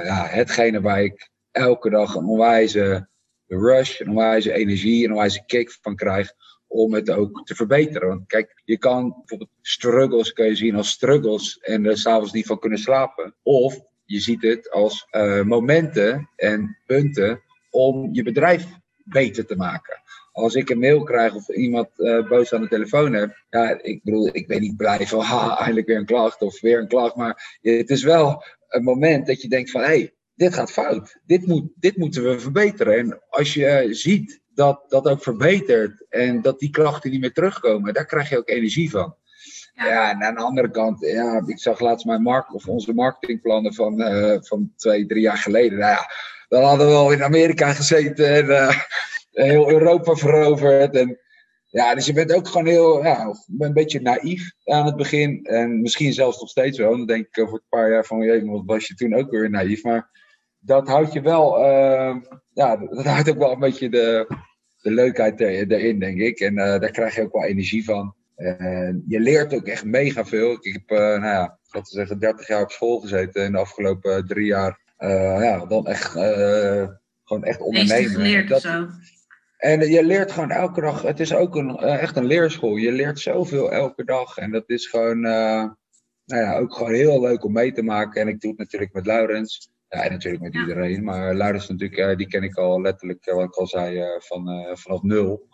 ja, 0.04 0.26
hetgene 0.26 0.80
waar 0.80 1.02
ik 1.02 1.30
elke 1.52 1.90
dag 1.90 2.14
een 2.14 2.26
onwijze 2.26 3.08
rush, 3.46 4.00
een 4.00 4.08
onwijze 4.08 4.52
energie, 4.52 5.04
een 5.04 5.10
onwijze 5.10 5.44
kick 5.46 5.78
van 5.80 5.96
krijg 5.96 6.32
om 6.66 6.94
het 6.94 7.10
ook 7.10 7.42
te 7.44 7.54
verbeteren. 7.54 8.08
Want 8.08 8.26
kijk, 8.26 8.60
je 8.64 8.78
kan 8.78 9.14
bijvoorbeeld 9.18 9.50
struggles 9.62 10.32
kun 10.32 10.46
je 10.46 10.56
zien 10.56 10.74
als 10.74 10.90
struggles 10.90 11.58
en 11.58 11.86
er 11.86 11.98
s'avonds 11.98 12.32
niet 12.32 12.46
van 12.46 12.58
kunnen 12.58 12.78
slapen. 12.78 13.34
Of 13.42 13.80
je 14.04 14.20
ziet 14.20 14.42
het 14.42 14.70
als 14.70 15.06
uh, 15.10 15.42
momenten 15.42 16.30
en 16.36 16.78
punten 16.86 17.42
om 17.70 18.08
je 18.12 18.22
bedrijf 18.22 18.66
beter 19.04 19.46
te 19.46 19.56
maken. 19.56 20.00
Als 20.32 20.54
ik 20.54 20.70
een 20.70 20.78
mail 20.78 21.02
krijg 21.02 21.34
of 21.34 21.48
iemand 21.48 21.88
uh, 21.96 22.28
boos 22.28 22.52
aan 22.52 22.60
de 22.60 22.68
telefoon 22.68 23.12
heb, 23.12 23.44
ja, 23.50 23.82
ik 23.82 24.02
bedoel, 24.02 24.28
ik 24.32 24.46
ben 24.46 24.60
niet 24.60 24.76
blij 24.76 25.06
van, 25.06 25.20
ha, 25.20 25.58
eindelijk 25.58 25.86
weer 25.86 25.96
een 25.96 26.04
klacht 26.06 26.42
of 26.42 26.60
weer 26.60 26.78
een 26.78 26.88
klacht, 26.88 27.16
maar 27.16 27.58
het 27.60 27.90
is 27.90 28.02
wel 28.02 28.44
een 28.68 28.82
moment 28.82 29.26
dat 29.26 29.42
je 29.42 29.48
denkt 29.48 29.70
van, 29.70 29.80
hé, 29.80 29.86
hey, 29.86 30.14
dit 30.42 30.54
gaat 30.54 30.72
fout, 30.72 31.18
dit, 31.26 31.46
moet, 31.46 31.68
dit 31.74 31.96
moeten 31.96 32.22
we 32.22 32.40
verbeteren. 32.40 32.98
En 32.98 33.22
als 33.28 33.54
je 33.54 33.88
ziet 33.90 34.40
dat 34.54 34.84
dat 34.88 35.08
ook 35.08 35.22
verbetert 35.22 36.06
en 36.08 36.42
dat 36.42 36.58
die 36.58 36.70
klachten 36.70 37.10
niet 37.10 37.20
meer 37.20 37.32
terugkomen, 37.32 37.94
daar 37.94 38.06
krijg 38.06 38.28
je 38.28 38.38
ook 38.38 38.48
energie 38.48 38.90
van. 38.90 39.16
Ja, 39.74 40.10
en 40.10 40.22
aan 40.22 40.34
de 40.34 40.40
andere 40.40 40.70
kant, 40.70 41.00
ja, 41.00 41.42
ik 41.46 41.58
zag 41.58 41.80
laatst 41.80 42.06
mijn 42.06 42.22
markt, 42.22 42.52
of 42.52 42.68
onze 42.68 42.92
marketingplannen 42.92 43.74
van, 43.74 44.00
uh, 44.00 44.36
van 44.40 44.72
twee, 44.76 45.06
drie 45.06 45.22
jaar 45.22 45.36
geleden. 45.36 45.78
Nou 45.78 45.92
ja, 45.92 46.10
dan 46.48 46.62
hadden 46.62 46.86
we 46.86 46.94
al 46.94 47.12
in 47.12 47.22
Amerika 47.22 47.72
gezeten 47.72 48.28
en 48.28 48.44
uh, 48.44 48.78
heel 49.30 49.70
Europa 49.70 50.14
veroverd. 50.14 50.96
En, 50.96 51.18
ja, 51.66 51.94
dus 51.94 52.06
je 52.06 52.12
bent 52.12 52.32
ook 52.32 52.48
gewoon 52.48 52.66
heel, 52.66 53.02
ja, 53.02 53.34
een 53.58 53.72
beetje 53.72 54.00
naïef 54.00 54.52
aan 54.64 54.86
het 54.86 54.96
begin. 54.96 55.44
En 55.44 55.80
misschien 55.80 56.12
zelfs 56.12 56.40
nog 56.40 56.48
steeds 56.48 56.78
wel. 56.78 56.90
Dan 56.90 57.06
denk 57.06 57.26
ik 57.26 57.38
over 57.38 57.54
een 57.54 57.68
paar 57.68 57.90
jaar 57.90 58.04
van, 58.04 58.22
jee, 58.22 58.44
wat 58.44 58.62
was 58.64 58.86
je 58.86 58.94
toen 58.94 59.14
ook 59.14 59.30
weer 59.30 59.50
naïef. 59.50 59.82
Maar 59.82 60.10
dat 60.64 60.88
houdt 60.88 61.12
je 61.12 61.20
wel, 61.20 61.58
uh, 61.58 62.16
ja, 62.52 62.76
dat 62.76 63.04
houdt 63.04 63.30
ook 63.30 63.38
wel 63.38 63.52
een 63.52 63.58
beetje 63.58 63.88
de, 63.88 64.26
de 64.80 64.90
leukheid 64.90 65.40
erin, 65.40 65.98
denk 65.98 66.18
ik. 66.18 66.40
En 66.40 66.52
uh, 66.52 66.64
daar 66.64 66.90
krijg 66.90 67.14
je 67.14 67.22
ook 67.22 67.32
wel 67.32 67.44
energie 67.44 67.84
van. 67.84 68.14
En 68.36 69.04
je 69.06 69.20
leert 69.20 69.54
ook 69.54 69.66
echt 69.66 69.84
mega 69.84 70.24
veel. 70.24 70.52
Ik 70.52 70.72
heb, 70.72 70.90
uh, 70.90 70.98
nou 70.98 71.22
ja, 71.22 71.58
wat 71.70 71.84
te 71.84 71.94
zeggen, 71.94 72.18
30 72.18 72.46
jaar 72.46 72.62
op 72.62 72.70
school 72.70 73.00
gezeten 73.00 73.44
in 73.44 73.52
de 73.52 73.58
afgelopen 73.58 74.26
drie 74.26 74.46
jaar. 74.46 74.80
ja, 74.98 75.66
dan 75.66 75.86
echt, 75.86 76.10
gewoon 77.24 77.44
echt 77.44 77.60
ondernemen. 77.60 78.10
Geleerd 78.10 78.48
dat, 78.48 78.60
zo. 78.60 78.88
En 79.56 79.90
je 79.90 80.04
leert 80.04 80.32
gewoon 80.32 80.50
elke 80.50 80.80
dag, 80.80 81.02
het 81.02 81.20
is 81.20 81.34
ook 81.34 81.56
een, 81.56 81.76
echt 81.76 82.16
een 82.16 82.26
leerschool. 82.26 82.76
Je 82.76 82.92
leert 82.92 83.20
zoveel 83.20 83.72
elke 83.72 84.04
dag. 84.04 84.36
En 84.36 84.50
dat 84.50 84.64
is 84.66 84.86
gewoon, 84.86 85.20
nou 85.20 85.76
ja, 86.26 86.58
ook 86.58 86.74
gewoon 86.74 86.92
heel 86.92 87.20
leuk 87.20 87.44
om 87.44 87.52
mee 87.52 87.72
te 87.72 87.82
maken. 87.82 88.20
En 88.20 88.28
ik 88.28 88.40
doe 88.40 88.50
het 88.50 88.58
natuurlijk 88.58 88.92
met 88.92 89.06
Laurens. 89.06 89.72
Ja, 89.92 90.08
natuurlijk 90.08 90.42
met 90.42 90.54
iedereen. 90.54 91.04
Maar 91.04 91.34
Luiders 91.34 91.68
natuurlijk, 91.68 92.18
die 92.18 92.26
ken 92.26 92.42
ik 92.42 92.56
al 92.56 92.80
letterlijk, 92.80 93.24
wat 93.24 93.44
ik 93.44 93.54
al 93.54 93.66
zei, 93.66 94.04
van, 94.18 94.66
vanaf 94.76 95.02
nul. 95.02 95.48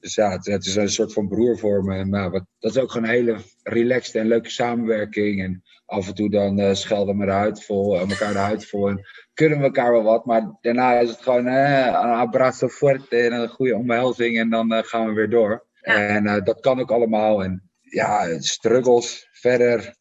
Dus 0.00 0.14
ja, 0.14 0.30
het, 0.30 0.66
is 0.66 0.76
een 0.76 0.88
soort 0.88 1.12
van 1.12 1.28
broer 1.28 1.58
voor 1.58 1.84
me. 1.84 2.04
Maar 2.04 2.30
wat, 2.30 2.44
dat 2.58 2.70
is 2.70 2.82
ook 2.82 2.90
gewoon 2.90 3.08
een 3.08 3.14
hele 3.14 3.36
relaxed 3.62 4.14
en 4.14 4.26
leuke 4.26 4.50
samenwerking. 4.50 5.42
En 5.42 5.62
af 5.86 6.08
en 6.08 6.14
toe 6.14 6.30
dan 6.30 6.76
schelden 6.76 7.18
we 7.18 7.24
de 7.24 7.30
huid 7.30 7.64
vol, 7.64 7.98
elkaar 7.98 8.32
de 8.32 8.38
huid 8.38 8.66
vol. 8.66 8.88
En 8.88 9.06
kunnen 9.34 9.58
we 9.58 9.64
elkaar 9.64 9.92
wel 9.92 10.02
wat. 10.02 10.24
Maar 10.24 10.56
daarna 10.60 10.98
is 10.98 11.10
het 11.10 11.22
gewoon 11.22 11.46
een 11.46 11.94
abrazo 11.94 12.68
forte 12.68 13.16
en 13.16 13.32
een 13.32 13.48
goede 13.48 13.76
omhelzing. 13.76 14.38
En 14.38 14.50
dan 14.50 14.84
gaan 14.84 15.06
we 15.06 15.12
weer 15.12 15.30
door. 15.30 15.66
En 15.80 16.44
dat 16.44 16.60
kan 16.60 16.80
ook 16.80 16.90
allemaal. 16.90 17.44
En 17.44 17.70
ja, 17.80 18.40
struggles 18.40 19.28
verder. 19.32 19.96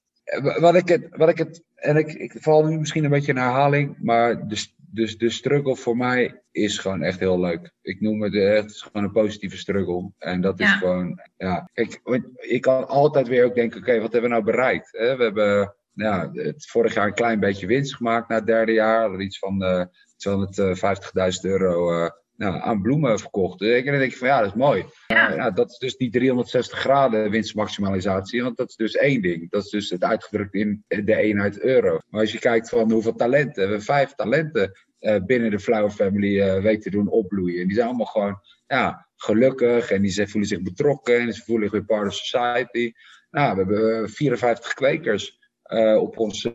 Wat 0.59 0.75
ik 0.75 0.87
het, 0.87 1.07
wat 1.09 1.29
ik 1.29 1.37
het 1.37 1.63
en 1.75 1.97
ik, 1.97 2.13
ik 2.13 2.33
val 2.39 2.65
nu 2.65 2.77
misschien 2.77 3.03
een 3.03 3.09
beetje 3.09 3.31
in 3.31 3.37
herhaling, 3.37 3.95
maar 3.99 4.47
de, 4.47 4.67
dus 4.75 5.17
de 5.17 5.29
struggle 5.29 5.75
voor 5.75 5.97
mij 5.97 6.41
is 6.51 6.77
gewoon 6.77 7.01
echt 7.01 7.19
heel 7.19 7.39
leuk. 7.39 7.73
Ik 7.81 8.01
noem 8.01 8.21
het 8.21 8.33
echt 8.33 8.61
het 8.61 8.71
is 8.71 8.81
gewoon 8.81 9.03
een 9.03 9.11
positieve 9.11 9.57
struggle. 9.57 10.11
En 10.17 10.41
dat 10.41 10.59
is 10.59 10.71
gewoon, 10.71 11.21
ja. 11.37 11.69
Kijk, 11.73 12.01
ik 12.35 12.61
kan 12.61 12.87
altijd 12.87 13.27
weer 13.27 13.45
ook 13.45 13.55
denken: 13.55 13.79
oké, 13.79 13.99
wat 13.99 14.11
hebben 14.11 14.29
we 14.29 14.35
nou 14.35 14.43
bereikt? 14.43 14.91
We 14.91 15.23
hebben 15.23 15.75
ja, 15.93 16.31
het 16.33 16.69
vorig 16.69 16.93
jaar 16.93 17.07
een 17.07 17.13
klein 17.13 17.39
beetje 17.39 17.67
winst 17.67 17.95
gemaakt 17.95 18.29
na 18.29 18.35
het 18.35 18.45
derde 18.45 18.71
jaar. 18.71 19.19
Iets 19.19 19.39
van 19.39 19.63
uh, 19.63 19.81
eh, 19.81 21.35
250.000 21.35 21.41
euro 21.41 22.03
uh, 22.03 22.09
nou, 22.37 22.61
aan 22.61 22.81
bloemen 22.81 23.19
verkocht. 23.19 23.61
En 23.61 23.85
dan 23.85 23.97
denk 23.97 24.11
ik 24.11 24.17
van 24.17 24.27
ja, 24.27 24.39
dat 24.39 24.47
is 24.47 24.53
mooi. 24.53 24.85
Ja. 25.07 25.33
ja. 25.33 25.51
dat 25.51 25.69
is 25.69 25.77
dus 25.77 25.97
die 25.97 26.09
360 26.09 26.79
graden 26.79 27.29
winstmaximalisatie. 27.29 28.43
Want 28.43 28.57
dat 28.57 28.69
is 28.69 28.75
dus 28.75 28.95
één 28.95 29.21
ding. 29.21 29.49
Dat 29.49 29.63
is 29.63 29.69
dus 29.69 29.89
het 29.89 30.03
uitgedrukt 30.03 30.53
in 30.53 30.83
de 30.87 31.15
eenheid 31.15 31.59
euro. 31.61 31.99
Maar 32.09 32.21
als 32.21 32.31
je 32.31 32.39
kijkt 32.39 32.69
van 32.69 32.91
hoeveel 32.91 33.15
talenten, 33.15 33.53
we 33.53 33.61
hebben 33.61 33.81
vijf 33.81 34.13
talenten 34.13 34.71
uh, 34.99 35.15
binnen 35.25 35.51
de 35.51 35.59
Flower 35.59 35.91
Family 35.91 36.39
uh, 36.39 36.61
weten 36.61 36.81
te 36.81 36.89
doen 36.89 37.09
opbloeien. 37.09 37.61
En 37.61 37.67
die 37.67 37.75
zijn 37.75 37.87
allemaal 37.87 38.05
gewoon 38.05 38.39
ja, 38.67 39.07
gelukkig 39.15 39.91
en 39.91 40.01
die 40.01 40.27
voelen 40.27 40.49
zich 40.49 40.61
betrokken 40.61 41.19
en 41.19 41.33
ze 41.33 41.43
voelen 41.43 41.69
zich 41.69 41.77
weer 41.77 41.85
part 41.85 42.07
of 42.07 42.13
society. 42.13 42.91
Nou, 43.31 43.55
we 43.55 43.57
hebben 43.57 44.09
54 44.09 44.73
kwekers 44.73 45.39
uh, 45.65 45.97
op 46.01 46.17
ons 46.17 46.49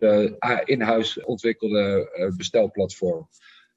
in-huis 0.65 1.25
ontwikkelde 1.25 2.11
bestelplatform. 2.37 3.29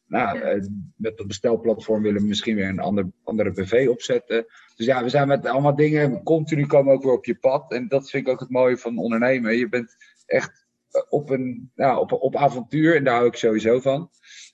Nou, 0.07 0.61
met 0.95 1.17
dat 1.17 1.27
bestelplatform 1.27 2.01
willen 2.01 2.21
we 2.21 2.27
misschien 2.27 2.55
weer 2.55 2.67
een 2.67 2.79
ander, 2.79 3.11
andere 3.23 3.51
BV 3.51 3.87
opzetten. 3.89 4.45
Dus 4.75 4.85
ja, 4.85 5.03
we 5.03 5.09
zijn 5.09 5.27
met 5.27 5.45
allemaal 5.45 5.75
dingen, 5.75 6.23
continu 6.23 6.65
komen 6.65 6.93
ook 6.93 7.03
weer 7.03 7.13
op 7.13 7.25
je 7.25 7.35
pad. 7.35 7.71
En 7.71 7.87
dat 7.87 8.09
vind 8.09 8.27
ik 8.27 8.33
ook 8.33 8.39
het 8.39 8.49
mooie 8.49 8.77
van 8.77 8.97
ondernemen. 8.97 9.57
Je 9.57 9.69
bent 9.69 9.95
echt 10.25 10.65
op, 11.09 11.29
een, 11.29 11.71
ja, 11.75 11.99
op, 11.99 12.11
op 12.11 12.35
avontuur 12.35 12.95
en 12.95 13.03
daar 13.03 13.15
hou 13.15 13.27
ik 13.27 13.35
sowieso 13.35 13.79
van. 13.79 14.09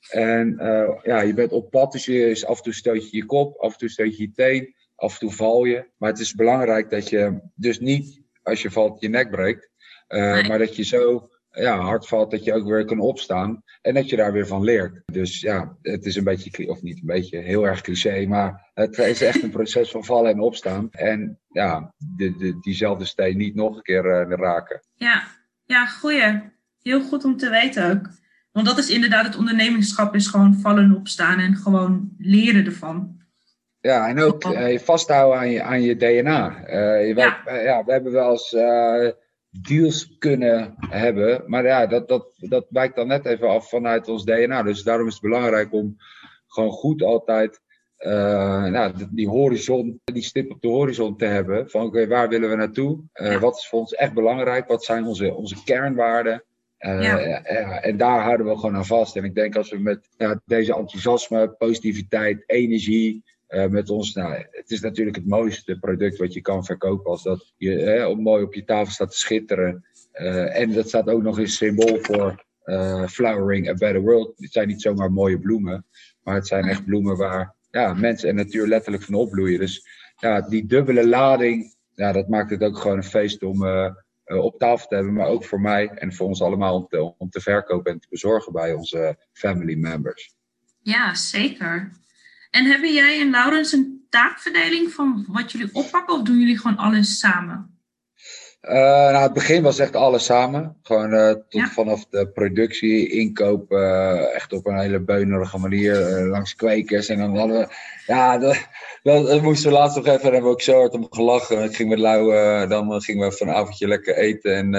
En 0.09 0.57
uh, 0.59 0.99
ja, 1.03 1.21
je 1.21 1.33
bent 1.33 1.51
op 1.51 1.71
pad, 1.71 1.91
dus 1.91 2.05
je, 2.05 2.43
af 2.47 2.57
en 2.57 2.63
toe 2.63 2.73
stoot 2.73 3.11
je 3.11 3.17
je 3.17 3.25
kop, 3.25 3.57
af 3.57 3.71
en 3.71 3.77
toe 3.77 3.89
stoot 3.89 4.17
je 4.17 4.23
je 4.23 4.31
teen, 4.31 4.75
af 4.95 5.13
en 5.13 5.19
toe 5.19 5.31
val 5.31 5.65
je. 5.65 5.85
Maar 5.97 6.09
het 6.09 6.19
is 6.19 6.35
belangrijk 6.35 6.89
dat 6.89 7.09
je 7.09 7.39
dus 7.55 7.79
niet, 7.79 8.21
als 8.43 8.61
je 8.61 8.71
valt, 8.71 9.01
je 9.01 9.09
nek 9.09 9.29
breekt. 9.29 9.69
Uh, 10.09 10.47
Maar 10.47 10.57
dat 10.57 10.75
je 10.75 10.83
zo 10.83 11.29
ja, 11.51 11.77
hard 11.77 12.07
valt 12.07 12.31
dat 12.31 12.43
je 12.43 12.53
ook 12.53 12.67
weer 12.67 12.85
kan 12.85 12.99
opstaan. 12.99 13.63
En 13.81 13.93
dat 13.93 14.09
je 14.09 14.15
daar 14.15 14.31
weer 14.31 14.47
van 14.47 14.63
leert. 14.63 15.01
Dus 15.05 15.39
ja, 15.39 15.77
het 15.81 16.05
is 16.05 16.15
een 16.15 16.23
beetje, 16.23 16.69
of 16.69 16.81
niet 16.81 16.99
een 16.99 17.05
beetje, 17.05 17.37
heel 17.37 17.67
erg 17.67 17.81
cliché. 17.81 18.25
Maar 18.25 18.69
het 18.73 18.97
is 18.97 19.21
echt 19.21 19.43
een 19.43 19.51
proces 19.51 19.91
van 19.91 20.05
vallen 20.05 20.31
en 20.31 20.39
opstaan. 20.39 20.87
En 20.91 21.39
ja, 21.47 21.93
de, 21.97 22.35
de, 22.37 22.59
diezelfde 22.59 23.05
steen 23.05 23.37
niet 23.37 23.55
nog 23.55 23.75
een 23.75 23.81
keer 23.81 24.29
uh, 24.29 24.37
raken. 24.37 24.81
Ja, 24.93 25.23
ja, 25.65 25.85
goeie. 25.85 26.41
Heel 26.81 27.01
goed 27.01 27.25
om 27.25 27.37
te 27.37 27.49
weten 27.49 27.91
ook. 27.91 28.09
Want 28.51 28.65
dat 28.65 28.77
is 28.77 28.89
inderdaad 28.89 29.25
het 29.25 29.37
ondernemingschap, 29.37 30.15
is 30.15 30.27
gewoon 30.27 30.55
vallen 30.55 30.83
en 30.83 30.95
opstaan 30.95 31.39
en 31.39 31.55
gewoon 31.55 32.15
leren 32.17 32.65
ervan. 32.65 33.19
Ja, 33.79 34.07
en 34.07 34.19
ook 34.19 34.45
uh, 34.45 34.79
vasthouden 34.79 35.39
aan 35.39 35.49
je, 35.49 35.61
aan 35.61 35.81
je 35.81 35.95
DNA. 35.95 36.67
Uh, 36.67 37.07
je 37.07 37.15
ja. 37.15 37.41
ja. 37.45 37.83
we 37.83 37.91
hebben 37.91 38.11
wel 38.11 38.31
eens 38.31 38.53
uh, 38.53 39.09
deals 39.51 40.17
kunnen 40.17 40.75
hebben, 40.77 41.43
maar 41.45 41.65
ja, 41.65 41.87
dat, 41.87 42.07
dat, 42.07 42.33
dat 42.37 42.65
wijkt 42.69 42.95
dan 42.95 43.07
net 43.07 43.25
even 43.25 43.49
af 43.49 43.69
vanuit 43.69 44.07
ons 44.07 44.25
DNA. 44.25 44.63
Dus 44.63 44.83
daarom 44.83 45.07
is 45.07 45.13
het 45.13 45.21
belangrijk 45.21 45.73
om 45.73 45.97
gewoon 46.47 46.71
goed 46.71 47.01
altijd 47.01 47.61
nou, 48.03 48.93
die 49.11 49.27
horizon, 49.27 50.01
die 50.03 50.23
stip 50.23 50.51
op 50.51 50.61
de 50.61 50.67
horizon 50.67 51.17
te 51.17 51.25
hebben. 51.25 51.69
Van 51.69 51.85
oké, 51.85 52.07
waar 52.07 52.29
willen 52.29 52.49
we 52.49 52.55
naartoe? 52.55 53.03
Wat 53.39 53.57
is 53.57 53.67
voor 53.67 53.79
ons 53.79 53.93
echt 53.93 54.13
belangrijk? 54.13 54.67
Wat 54.67 54.83
zijn 54.83 55.05
onze, 55.05 55.33
onze 55.33 55.63
kernwaarden? 55.63 56.43
Uh, 56.79 57.03
ja. 57.03 57.43
en 57.81 57.97
daar 57.97 58.21
houden 58.21 58.45
we 58.45 58.55
gewoon 58.55 58.75
aan 58.75 58.85
vast. 58.85 59.15
En 59.15 59.23
ik 59.23 59.35
denk 59.35 59.55
als 59.55 59.69
we 59.69 59.77
met 59.77 60.09
ja, 60.17 60.41
deze 60.45 60.75
enthousiasme, 60.75 61.49
positiviteit, 61.49 62.43
energie, 62.45 63.23
uh, 63.51 63.65
met 63.65 63.89
ons, 63.89 64.13
nou, 64.13 64.33
het 64.51 64.71
is 64.71 64.81
natuurlijk 64.81 65.15
het 65.15 65.27
mooiste 65.27 65.79
product 65.79 66.17
wat 66.17 66.33
je 66.33 66.41
kan 66.41 66.65
verkopen 66.65 67.11
als 67.11 67.23
dat 67.23 67.53
je 67.57 68.15
mooi 68.19 68.43
op 68.43 68.53
je 68.53 68.63
tafel 68.63 68.93
staat 68.93 69.11
te 69.11 69.17
schitteren. 69.17 69.85
Uh, 70.13 70.59
en 70.59 70.73
dat 70.73 70.87
staat 70.87 71.09
ook 71.09 71.21
nog 71.21 71.39
eens 71.39 71.57
symbool 71.57 71.97
voor 72.01 72.49
Flowering 73.07 73.69
a 73.69 73.73
Better 73.73 74.01
World. 74.01 74.33
Het 74.37 74.51
zijn 74.51 74.67
niet 74.67 74.81
zomaar 74.81 75.11
mooie 75.11 75.39
bloemen, 75.39 75.85
maar 76.23 76.35
het 76.35 76.47
zijn 76.47 76.65
echt 76.65 76.85
bloemen 76.85 77.17
waar 77.17 77.55
ja, 77.71 77.93
mensen 77.93 78.29
en 78.29 78.35
natuur 78.35 78.67
letterlijk 78.67 79.03
van 79.03 79.13
opbloeien. 79.13 79.59
Dus 79.59 79.87
ja, 80.17 80.41
die 80.41 80.65
dubbele 80.65 81.07
lading, 81.07 81.75
ja, 81.93 82.11
dat 82.11 82.27
maakt 82.27 82.49
het 82.49 82.63
ook 82.63 82.77
gewoon 82.77 82.97
een 82.97 83.03
feest 83.03 83.43
om 83.43 83.65
eh, 84.31 84.43
op 84.43 84.57
tafel 84.59 84.87
te 84.87 84.95
hebben, 84.95 85.13
maar 85.13 85.27
ook 85.27 85.45
voor 85.45 85.61
mij 85.61 85.89
en 85.89 86.13
voor 86.13 86.27
ons 86.27 86.41
allemaal 86.41 86.87
om 86.91 87.15
om 87.17 87.29
te 87.29 87.41
verkopen 87.41 87.91
en 87.91 87.99
te 87.99 88.07
bezorgen 88.09 88.53
bij 88.53 88.73
onze 88.73 89.17
family 89.33 89.75
members. 89.75 90.35
Ja, 90.81 91.13
zeker. 91.13 91.91
En 92.51 92.65
hebben 92.65 92.93
jij 92.93 93.19
en 93.19 93.29
Laurens 93.29 93.71
een 93.71 94.05
taakverdeling 94.09 94.91
van 94.91 95.25
wat 95.27 95.51
jullie 95.51 95.69
oppakken 95.73 96.15
of 96.15 96.21
doen 96.21 96.39
jullie 96.39 96.57
gewoon 96.57 96.77
alles 96.77 97.19
samen? 97.19 97.79
Uh, 98.61 98.71
nou, 98.73 99.23
het 99.23 99.33
begin 99.33 99.63
was 99.63 99.79
echt 99.79 99.95
alles 99.95 100.25
samen. 100.25 100.77
Gewoon 100.83 101.13
uh, 101.13 101.33
tot 101.49 101.69
vanaf 101.69 102.05
de 102.05 102.27
productie, 102.27 103.09
inkoop, 103.09 103.71
uh, 103.71 104.35
echt 104.35 104.53
op 104.53 104.65
een 104.65 104.79
hele 104.79 104.99
beunerige 104.99 105.57
manier 105.57 105.95
langs 106.25 106.55
kwekers. 106.55 107.07
En 107.07 107.17
dan 107.17 107.37
hadden 107.37 107.59
we, 107.59 107.75
ja, 108.05 108.37
dat, 108.37 108.67
dat, 109.03 109.41
moesten 109.41 109.69
we 109.69 109.77
laatst 109.77 109.95
nog 109.95 110.05
even, 110.05 110.21
hebben 110.21 110.41
we 110.41 110.47
ook 110.47 110.61
zo 110.61 110.79
hard 110.79 110.93
om 110.93 111.07
gelachen. 111.09 111.63
Ik 111.63 111.75
ging 111.75 111.89
met 111.89 111.99
Lau, 111.99 112.67
dan 112.67 113.01
gingen 113.01 113.29
we 113.29 113.35
vanavondje 113.35 113.87
lekker 113.87 114.17
eten 114.17 114.55
en, 114.55 114.73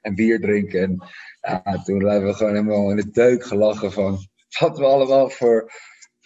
en 0.00 0.14
bier 0.14 0.40
drinken. 0.40 0.82
En 0.82 1.02
ja, 1.40 1.82
toen 1.84 2.04
hebben 2.04 2.28
we 2.28 2.34
gewoon 2.34 2.54
helemaal 2.54 2.90
in 2.90 2.96
de 2.96 3.10
deuk 3.10 3.44
gelachen 3.44 3.92
van 3.92 4.18
wat 4.58 4.78
we 4.78 4.84
allemaal 4.84 5.30
voor 5.30 5.72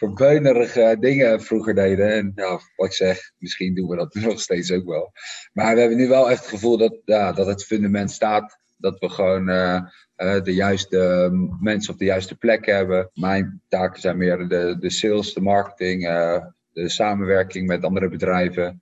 voor 0.01 0.15
beunerige 0.15 0.97
dingen 1.01 1.41
vroeger 1.41 1.75
deden. 1.75 2.13
En 2.13 2.33
ja, 2.35 2.61
wat 2.77 2.87
ik 2.87 2.93
zeg, 2.93 3.33
misschien 3.39 3.75
doen 3.75 3.89
we 3.89 3.97
dat 3.97 4.15
nog 4.29 4.41
steeds 4.41 4.73
ook 4.73 4.87
wel. 4.87 5.13
Maar 5.53 5.75
we 5.75 5.81
hebben 5.81 5.99
nu 5.99 6.09
wel 6.09 6.31
echt 6.31 6.41
het 6.41 6.49
gevoel 6.49 6.77
dat, 6.77 7.01
ja, 7.05 7.33
dat 7.33 7.47
het 7.47 7.65
fundament 7.65 8.11
staat. 8.11 8.59
Dat 8.77 8.99
we 8.99 9.09
gewoon 9.09 9.49
uh, 9.49 9.81
uh, 10.17 10.43
de 10.43 10.55
juiste 10.55 11.31
mensen 11.61 11.93
op 11.93 11.99
de 11.99 12.05
juiste 12.05 12.37
plek 12.37 12.67
hebben. 12.67 13.11
Mijn 13.15 13.63
taken 13.69 14.01
zijn 14.01 14.17
meer 14.17 14.49
de, 14.49 14.77
de 14.79 14.91
sales, 14.91 15.35
de 15.35 15.41
marketing, 15.41 16.09
uh, 16.09 16.45
de 16.73 16.89
samenwerking 16.89 17.67
met 17.67 17.85
andere 17.85 18.09
bedrijven, 18.09 18.81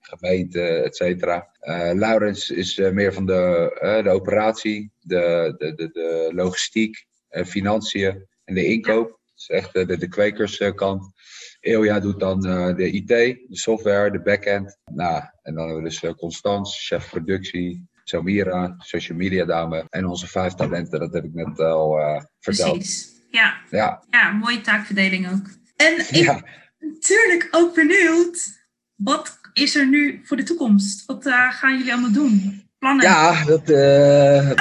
gemeenten, 0.00 0.84
et 0.84 0.96
cetera. 0.96 1.48
Laurens 1.94 2.50
is 2.50 2.76
meer 2.76 3.12
van 3.12 3.26
de, 3.26 4.00
de 4.04 4.10
operatie, 4.10 4.92
de, 5.00 5.54
de, 5.58 5.74
de, 5.74 5.90
de 5.92 6.30
logistiek, 6.34 7.06
financiën 7.30 8.26
en 8.44 8.54
de 8.54 8.64
inkoop 8.64 9.19
is 9.40 9.48
echt 9.48 9.72
de, 9.72 9.96
de 9.98 10.08
kwekerskant. 10.08 11.12
Eoja 11.60 12.00
doet 12.00 12.20
dan 12.20 12.46
uh, 12.46 12.76
de 12.76 12.90
IT, 12.90 13.08
de 13.08 13.46
software, 13.48 14.10
de 14.10 14.20
backend. 14.20 14.78
Nou, 14.92 15.22
en 15.42 15.54
dan 15.54 15.64
hebben 15.64 15.82
we 15.82 15.88
dus 15.88 16.02
uh, 16.02 16.10
Constans, 16.10 16.86
chef 16.86 17.10
productie, 17.10 17.88
Samira, 18.04 18.74
social 18.78 19.18
media 19.18 19.44
dame. 19.44 19.84
En 19.88 20.06
onze 20.06 20.26
vijf 20.26 20.54
talenten, 20.54 21.00
dat 21.00 21.12
heb 21.12 21.24
ik 21.24 21.34
net 21.34 21.60
al 21.60 21.98
verteld. 22.40 22.72
Precies, 22.72 23.10
ja. 23.30 23.54
ja. 23.70 24.04
Ja, 24.10 24.30
mooie 24.30 24.60
taakverdeling 24.60 25.30
ook. 25.32 25.46
En 25.76 25.98
ik 26.18 26.24
ja. 26.24 26.42
natuurlijk 26.78 27.48
ook 27.50 27.74
benieuwd, 27.74 28.64
wat 28.94 29.40
is 29.52 29.76
er 29.76 29.86
nu 29.86 30.20
voor 30.24 30.36
de 30.36 30.42
toekomst? 30.42 31.06
Wat 31.06 31.22
gaan 31.50 31.76
jullie 31.78 31.92
allemaal 31.92 32.12
doen? 32.12 32.62
Plannen? 32.78 33.06
Ja, 33.06 33.44
dat, 33.44 33.64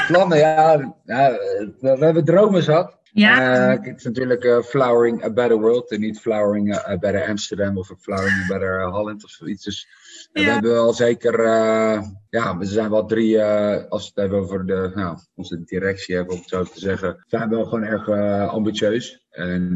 plannen, 0.08 0.38
ja. 0.38 0.96
ja 1.06 1.32
we, 1.80 1.96
we 1.98 2.06
hebben 2.06 2.26
dromen 2.26 2.64
zat. 2.64 2.99
Ja. 3.12 3.74
Uh, 3.76 3.84
het 3.86 3.98
is 3.98 4.04
natuurlijk 4.04 4.44
uh, 4.44 4.62
Flowering 4.62 5.24
a 5.24 5.30
Better 5.30 5.60
World 5.60 5.92
en 5.92 6.00
niet 6.00 6.20
Flowering 6.20 6.76
a, 6.76 6.98
Better 6.98 7.28
Amsterdam 7.28 7.78
of 7.78 7.92
Flowering 8.00 8.44
a 8.44 8.48
Better 8.48 8.84
Holland 8.84 9.24
of 9.24 9.30
zoiets. 9.30 9.64
Dus 9.64 9.88
ja. 10.34 10.44
we 10.44 10.50
hebben 10.52 10.72
wel 10.72 10.94
zeker, 10.94 11.40
uh, 11.40 12.02
ja, 12.30 12.58
we 12.58 12.66
zijn 12.66 12.90
wel 12.90 13.06
drie, 13.06 13.44
als 13.90 14.02
we 14.02 14.08
het 14.08 14.16
hebben 14.16 14.40
over 14.40 14.66
de, 14.66 14.92
nou, 14.96 15.18
onze 15.36 15.64
directie 15.64 16.16
hebben, 16.16 16.34
om 16.34 16.40
het 16.40 16.50
zo 16.50 16.64
te 16.64 16.80
zeggen, 16.80 17.24
zijn 17.28 17.50
we 17.50 17.56
wel 17.56 17.66
gewoon 17.66 17.84
erg 17.84 18.10
ambitieus. 18.50 19.26
En 19.30 19.74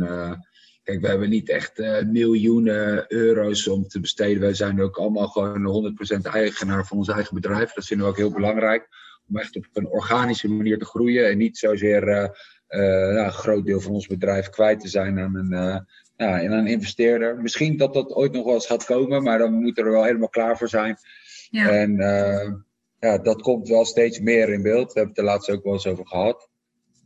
kijk, 0.84 1.02
we 1.02 1.08
hebben 1.08 1.30
niet 1.30 1.50
echt 1.50 1.78
miljoenen 2.06 3.06
euro's 3.08 3.68
om 3.68 3.88
te 3.88 4.00
besteden. 4.00 4.42
Wij 4.42 4.54
zijn 4.54 4.82
ook 4.82 4.98
allemaal 4.98 5.28
gewoon 5.28 5.96
100% 6.18 6.22
eigenaar 6.22 6.86
van 6.86 6.98
ons 6.98 7.08
eigen 7.08 7.36
bedrijf. 7.36 7.74
Dat 7.74 7.86
vinden 7.86 8.06
we 8.06 8.12
ook 8.12 8.18
heel 8.18 8.32
belangrijk. 8.32 8.88
Om 9.30 9.38
echt 9.38 9.56
op 9.56 9.66
een 9.74 9.88
organische 9.88 10.50
manier 10.50 10.78
te 10.78 10.86
groeien 10.86 11.30
en 11.30 11.38
niet 11.38 11.58
zozeer 11.58 12.32
een 12.80 13.32
groot 13.32 13.66
deel 13.66 13.80
van 13.80 13.92
ons 13.94 14.08
bedrijf 14.08 14.50
kwijt 14.50 14.80
te 14.80 14.88
zijn 14.88 15.20
aan 15.20 15.36
een, 15.36 15.86
ja, 16.18 16.40
in 16.40 16.52
een 16.52 16.68
investeerder. 16.68 17.42
Misschien 17.42 17.78
dat 17.78 17.94
dat 17.94 18.14
ooit 18.14 18.32
nog 18.32 18.46
wel 18.46 18.54
eens 18.54 18.66
gaat 18.66 18.86
komen, 18.86 19.24
maar 19.24 19.38
dan 19.38 19.54
moet 19.54 19.78
er 19.78 19.92
wel 19.92 20.04
helemaal 20.04 20.30
klaar 20.30 20.58
voor 20.58 20.70
zijn. 20.70 20.98
Ja. 21.50 21.70
En 21.70 21.96
ja, 23.00 23.18
dat 23.18 23.42
komt 23.42 23.68
wel 23.68 23.86
steeds 23.86 24.20
meer 24.20 24.50
in 24.50 24.62
beeld. 24.62 24.94
We 24.94 25.00
hebben 25.00 25.10
het 25.10 25.18
er 25.18 25.24
laatst 25.24 25.50
ook 25.50 25.64
wel 25.64 25.74
eens 25.74 25.88
over 25.88 26.08
gehad. 26.08 26.50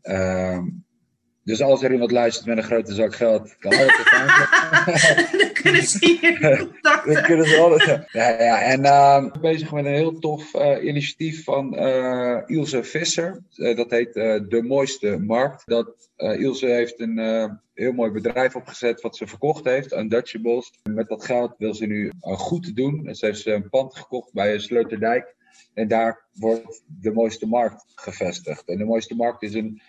Ehm, 0.01 0.65
dus 1.47 1.62
als 1.62 1.83
er 1.83 1.91
iemand 1.91 2.12
luistert 2.12 2.45
met 2.45 2.57
een 2.57 2.63
grote 2.63 2.93
zak 2.93 3.15
geld, 3.15 3.57
kan 3.60 3.71
altijd 3.71 4.10
Dan 5.39 5.51
kunnen 5.53 5.83
ze 5.83 5.97
hier 6.05 6.57
contacten. 6.57 7.13
Dan 7.13 7.23
kunnen 7.23 7.45
ze 7.45 7.57
alles. 7.57 7.86
Ja, 7.86 8.29
ja. 8.41 8.62
En 8.62 8.83
uh, 8.83 9.23
ik 9.25 9.31
ben 9.31 9.41
bezig 9.41 9.71
met 9.71 9.86
een 9.86 9.91
heel 9.91 10.19
tof 10.19 10.53
uh, 10.53 10.83
initiatief 10.83 11.43
van 11.43 11.73
uh, 11.79 12.41
Ilse 12.45 12.83
Visser. 12.83 13.43
Uh, 13.55 13.77
dat 13.77 13.89
heet 13.89 14.13
De 14.13 14.63
Mooiste 14.67 15.17
Markt. 15.17 15.63
Dat, 15.65 16.10
Ilse 16.17 16.65
heeft 16.65 16.99
een 16.99 17.19
heel 17.73 17.93
mooi 17.93 18.12
bedrijf 18.12 18.55
opgezet 18.55 19.01
wat 19.01 19.17
ze 19.17 19.27
verkocht 19.27 19.65
heeft, 19.65 19.93
Untouchables. 19.93 20.73
Met 20.83 21.07
dat 21.07 21.25
geld 21.25 21.55
wil 21.57 21.73
ze 21.73 21.86
nu 21.86 22.12
goed 22.21 22.75
doen. 22.75 23.15
Ze 23.15 23.25
heeft 23.25 23.45
een 23.45 23.69
pand 23.69 23.95
gekocht 23.95 24.33
bij 24.33 24.60
Sleuterdijk. 24.60 25.36
En 25.73 25.88
daar 25.88 26.25
wordt 26.33 26.83
de 27.01 27.12
mooiste 27.12 27.47
markt 27.47 27.83
gevestigd. 27.95 28.67
En 28.67 28.77
de 28.77 28.86
mooiste 28.86 29.15
markt 29.15 29.43
is 29.43 29.53
een, 29.53 29.81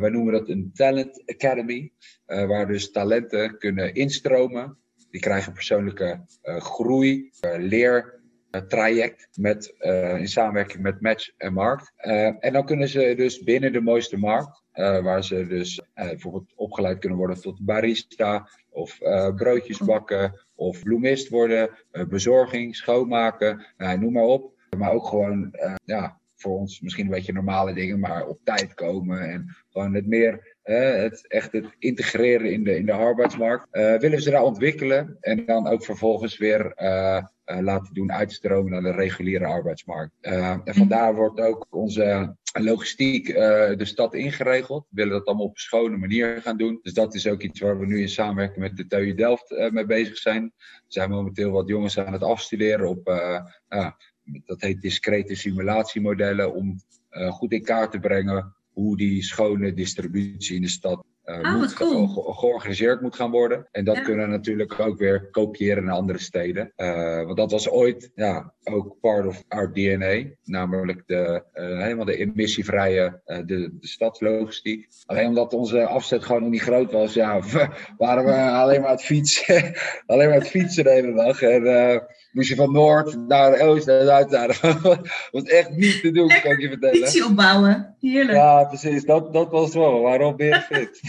wij 0.00 0.10
noemen 0.10 0.32
dat 0.32 0.48
een 0.48 0.70
talent 0.74 1.22
academy, 1.26 1.92
uh, 2.26 2.46
waar 2.46 2.66
dus 2.66 2.90
talenten 2.90 3.58
kunnen 3.58 3.94
instromen. 3.94 4.78
Die 5.10 5.20
krijgen 5.20 5.52
persoonlijke 5.52 6.24
uh, 6.42 6.56
groei, 6.56 7.30
leertraject 7.56 9.28
met, 9.38 9.74
in 10.18 10.28
samenwerking 10.28 10.82
met 10.82 11.00
Match 11.00 11.30
en 11.36 11.52
Markt. 11.52 11.92
en 12.40 12.52
dan 12.52 12.64
kunnen 12.66 12.88
ze 12.88 13.14
dus 13.16 13.42
binnen 13.42 13.72
de 13.72 13.80
mooiste 13.80 14.16
markt, 14.16 14.62
waar 14.72 15.24
ze 15.24 15.46
dus 15.46 15.82
bijvoorbeeld 15.94 16.52
opgeleid 16.54 16.98
kunnen 16.98 17.18
worden 17.18 17.40
tot 17.40 17.64
barista, 17.64 18.48
of 18.70 18.98
broodjes 19.36 19.78
bakken, 19.78 20.40
of 20.54 20.82
bloemist 20.82 21.28
worden, 21.28 21.70
bezorging, 22.08 22.76
schoonmaken, 22.76 23.66
noem 23.76 24.12
maar 24.12 24.24
op. 24.24 24.58
Maar 24.76 24.92
ook 24.92 25.06
gewoon, 25.06 25.54
ja, 25.84 26.19
voor 26.40 26.58
ons 26.58 26.80
misschien 26.80 27.04
een 27.04 27.10
beetje 27.10 27.32
normale 27.32 27.74
dingen, 27.74 28.00
maar 28.00 28.26
op 28.26 28.40
tijd 28.44 28.74
komen 28.74 29.30
en 29.30 29.56
gewoon 29.70 29.94
het 29.94 30.06
meer, 30.06 30.56
het 30.62 31.28
echt 31.28 31.52
het 31.52 31.66
integreren 31.78 32.52
in 32.52 32.64
de, 32.64 32.76
in 32.76 32.86
de 32.86 32.92
arbeidsmarkt. 32.92 33.66
Uh, 33.72 33.98
willen 33.98 34.22
ze 34.22 34.30
daar 34.30 34.42
ontwikkelen 34.42 35.16
en 35.20 35.44
dan 35.46 35.66
ook 35.66 35.84
vervolgens 35.84 36.38
weer 36.38 36.72
laten 37.44 37.94
doen 37.94 38.12
uitstromen 38.12 38.72
naar 38.72 38.82
de 38.82 38.92
reguliere 38.92 39.46
arbeidsmarkt. 39.46 40.12
en 40.20 40.74
vandaar 40.74 41.14
wordt 41.14 41.40
ook 41.40 41.66
onze 41.70 42.36
logistiek 42.52 43.26
de 43.26 43.84
stad 43.84 44.14
ingeregeld. 44.14 44.86
We 44.88 44.96
willen 44.96 45.12
dat 45.12 45.26
allemaal 45.26 45.46
op 45.46 45.54
een 45.54 45.60
schone 45.60 45.96
manier 45.96 46.40
gaan 46.42 46.56
doen. 46.56 46.78
Dus 46.82 46.92
dat 46.92 47.14
is 47.14 47.26
ook 47.26 47.42
iets 47.42 47.60
waar 47.60 47.78
we 47.78 47.86
nu 47.86 48.00
in 48.00 48.08
samenwerking 48.08 48.58
met 48.58 48.76
de 48.76 48.86
TU 48.86 49.14
Delft 49.14 49.70
mee 49.70 49.86
bezig 49.86 50.16
zijn. 50.16 50.42
Er 50.42 50.82
zijn 50.86 51.10
momenteel 51.10 51.50
wat 51.50 51.68
jongens 51.68 51.98
aan 51.98 52.12
het 52.12 52.22
afstuderen 52.22 52.88
op 52.88 53.08
dat 54.44 54.60
heet 54.60 54.80
discrete 54.80 55.34
simulatiemodellen, 55.34 56.54
om 56.54 56.80
uh, 57.10 57.32
goed 57.32 57.52
in 57.52 57.62
kaart 57.62 57.90
te 57.90 57.98
brengen 57.98 58.54
hoe 58.72 58.96
die 58.96 59.22
schone 59.22 59.74
distributie 59.74 60.56
in 60.56 60.62
de 60.62 60.68
stad 60.68 61.04
uh, 61.24 61.38
oh, 61.38 61.56
moet 61.56 61.72
cool. 61.72 62.06
ge 62.06 62.32
georganiseerd 62.32 63.00
moet 63.00 63.14
gaan 63.14 63.30
worden. 63.30 63.68
En 63.72 63.84
dat 63.84 64.02
kunnen 64.02 64.24
we 64.24 64.30
natuurlijk 64.30 64.80
ook 64.80 64.98
weer 64.98 65.30
kopiëren 65.30 65.84
naar 65.84 65.94
andere 65.94 66.18
steden. 66.18 66.72
Uh, 66.76 67.24
want 67.24 67.36
dat 67.36 67.50
was 67.50 67.68
ooit 67.68 68.10
ja, 68.14 68.54
ook 68.64 68.96
part 69.00 69.26
of 69.26 69.44
our 69.48 69.72
DNA, 69.72 70.24
namelijk 70.44 71.02
de, 71.06 71.44
helemaal 71.52 72.04
de 72.04 72.16
emissievrije 72.16 73.20
de, 73.24 73.44
de 73.44 73.76
stadslogistiek. 73.80 74.88
Alleen 75.06 75.28
omdat 75.28 75.52
onze 75.52 75.86
afzet 75.86 76.24
gewoon 76.24 76.42
nog 76.42 76.50
niet 76.50 76.62
groot 76.62 76.92
was, 76.92 77.14
ja, 77.14 77.40
waren 77.98 78.24
we 78.24 78.32
alleen 78.32 78.80
maar 78.80 78.90
het 78.90 79.04
fietsen, 79.04 79.74
alleen 80.06 80.28
maar 80.28 80.38
het 80.38 80.48
fietsen 80.48 80.84
de 80.84 80.90
hele 80.90 81.14
dag. 81.14 81.42
En, 81.42 81.62
moest 82.32 82.48
je 82.48 82.54
van 82.54 82.72
Noord 82.72 83.16
naar 83.28 83.60
Oost 83.60 83.86
naar 83.86 84.04
Zuid 84.04 84.30
naar. 84.30 84.58
Dat 84.82 85.08
was 85.30 85.42
echt 85.42 85.70
niet 85.70 86.00
te 86.00 86.10
doen, 86.10 86.28
kan 86.28 86.52
ik 86.52 86.60
je 86.60 86.68
vertellen. 86.68 86.96
Fietsie 86.96 87.24
opbouwen, 87.24 87.96
heerlijk. 88.00 88.38
Ja, 88.38 88.64
precies. 88.64 89.04
Dat, 89.04 89.32
dat 89.32 89.50
was 89.50 89.74
wel. 89.74 90.00
Waarom 90.00 90.36
ben 90.36 90.46
je 90.46 90.60
fit? 90.60 91.00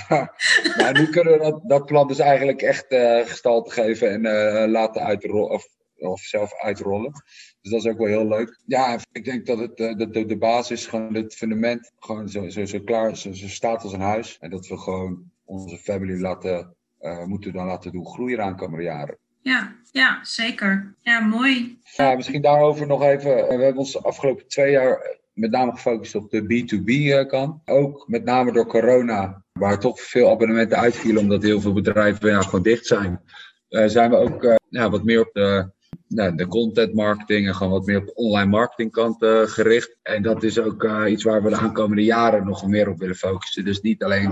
maar 0.78 0.94
nu 0.94 1.10
kunnen 1.10 1.34
we 1.34 1.40
dat, 1.40 1.62
dat 1.64 1.86
plan 1.86 2.08
dus 2.08 2.20
eigenlijk 2.20 2.62
echt 2.62 2.92
uh, 2.92 3.20
gestalte 3.26 3.72
geven 3.72 4.12
en 4.12 4.26
uh, 4.26 4.72
laten 4.72 5.02
uitrollen. 5.02 5.50
Of, 5.50 5.68
of 5.98 6.22
zelf 6.22 6.54
uitrollen. 6.62 7.12
Dus 7.62 7.72
dat 7.72 7.86
is 7.86 7.92
ook 7.92 7.98
wel 7.98 8.08
heel 8.08 8.28
leuk. 8.28 8.62
Ja, 8.66 9.00
ik 9.12 9.26
denk 9.26 9.46
dat 9.46 9.60
het 9.60 9.80
uh, 9.80 9.96
de, 9.96 10.26
de, 10.26 10.38
basis, 10.38 10.88
gewoon 10.88 11.14
het 11.14 11.36
fundament, 11.36 11.92
gewoon 12.00 12.30
zo, 12.30 12.50
zo, 12.50 12.66
zo 12.66 12.80
klaar 12.80 13.18
zo, 13.18 13.34
zo 13.34 13.48
staat 13.48 13.84
als 13.84 13.94
een 13.94 14.02
huis. 14.02 14.38
En 14.40 14.50
dat 14.50 14.68
we 14.68 14.78
gewoon 14.78 15.32
onze 15.46 15.78
family 15.78 16.20
laten, 16.20 16.76
moeten 17.26 17.54
dan 17.54 17.66
laten 17.66 17.92
doen 17.92 18.06
groeien 18.06 18.38
de 18.38 18.44
aankomende 18.44 18.84
jaren. 18.84 19.18
Ja, 19.42 19.76
ja, 19.92 20.20
zeker. 20.24 20.94
Ja, 21.02 21.20
mooi. 21.20 21.80
Ja, 21.96 22.16
misschien 22.16 22.42
daarover 22.42 22.88
nog 22.88 23.04
even. 23.04 23.36
We 23.36 23.64
hebben 23.64 23.78
ons 23.78 23.92
de 23.92 24.02
afgelopen 24.02 24.48
twee 24.48 24.72
jaar 24.72 25.20
met 25.34 25.52
name 25.52 25.72
gefocust 25.72 26.16
op 26.16 26.30
de 26.30 26.44
B2B-kant. 26.44 27.62
Ook 27.66 28.08
met 28.08 28.24
name 28.24 28.52
door 28.52 28.66
corona, 28.66 29.44
waar 29.52 29.80
toch 29.80 30.02
veel 30.02 30.30
abonnementen 30.30 30.78
uitvielen 30.78 31.22
omdat 31.22 31.44
heel 31.44 31.62
veel 31.62 31.74
bedrijven 31.74 32.30
ja, 32.30 32.42
gewoon 32.42 32.62
dicht 32.62 32.86
zijn. 32.86 33.22
Zijn 33.70 34.10
we 34.10 34.16
ook 34.16 34.60
wat 34.70 35.04
meer 35.04 35.22
op 35.22 35.30
de, 35.34 35.72
nou, 36.08 36.36
de 36.36 36.48
content 36.48 36.94
marketing 36.94 37.48
en 37.48 37.56
gewoon 37.56 37.72
wat 37.72 37.86
meer 37.86 37.98
op 37.98 38.06
de 38.06 38.14
online 38.14 38.50
marketingkant 38.50 39.24
uh, 39.24 39.42
gericht. 39.42 39.98
En 40.04 40.22
dat 40.22 40.44
is 40.44 40.60
ook 40.60 40.90
iets 41.08 41.24
waar 41.24 41.44
we 41.44 41.50
de 41.50 41.56
aankomende 41.56 42.04
jaren 42.04 42.46
nog 42.46 42.68
meer 42.68 42.90
op 42.90 43.00
willen 43.00 43.16
focussen. 43.16 43.66
Dus 43.66 43.82
niet 43.82 44.04
alleen 44.04 44.30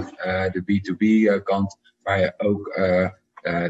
de 0.52 0.64
B2B-kant, 0.66 1.78
maar 2.04 2.34
ook 2.38 2.78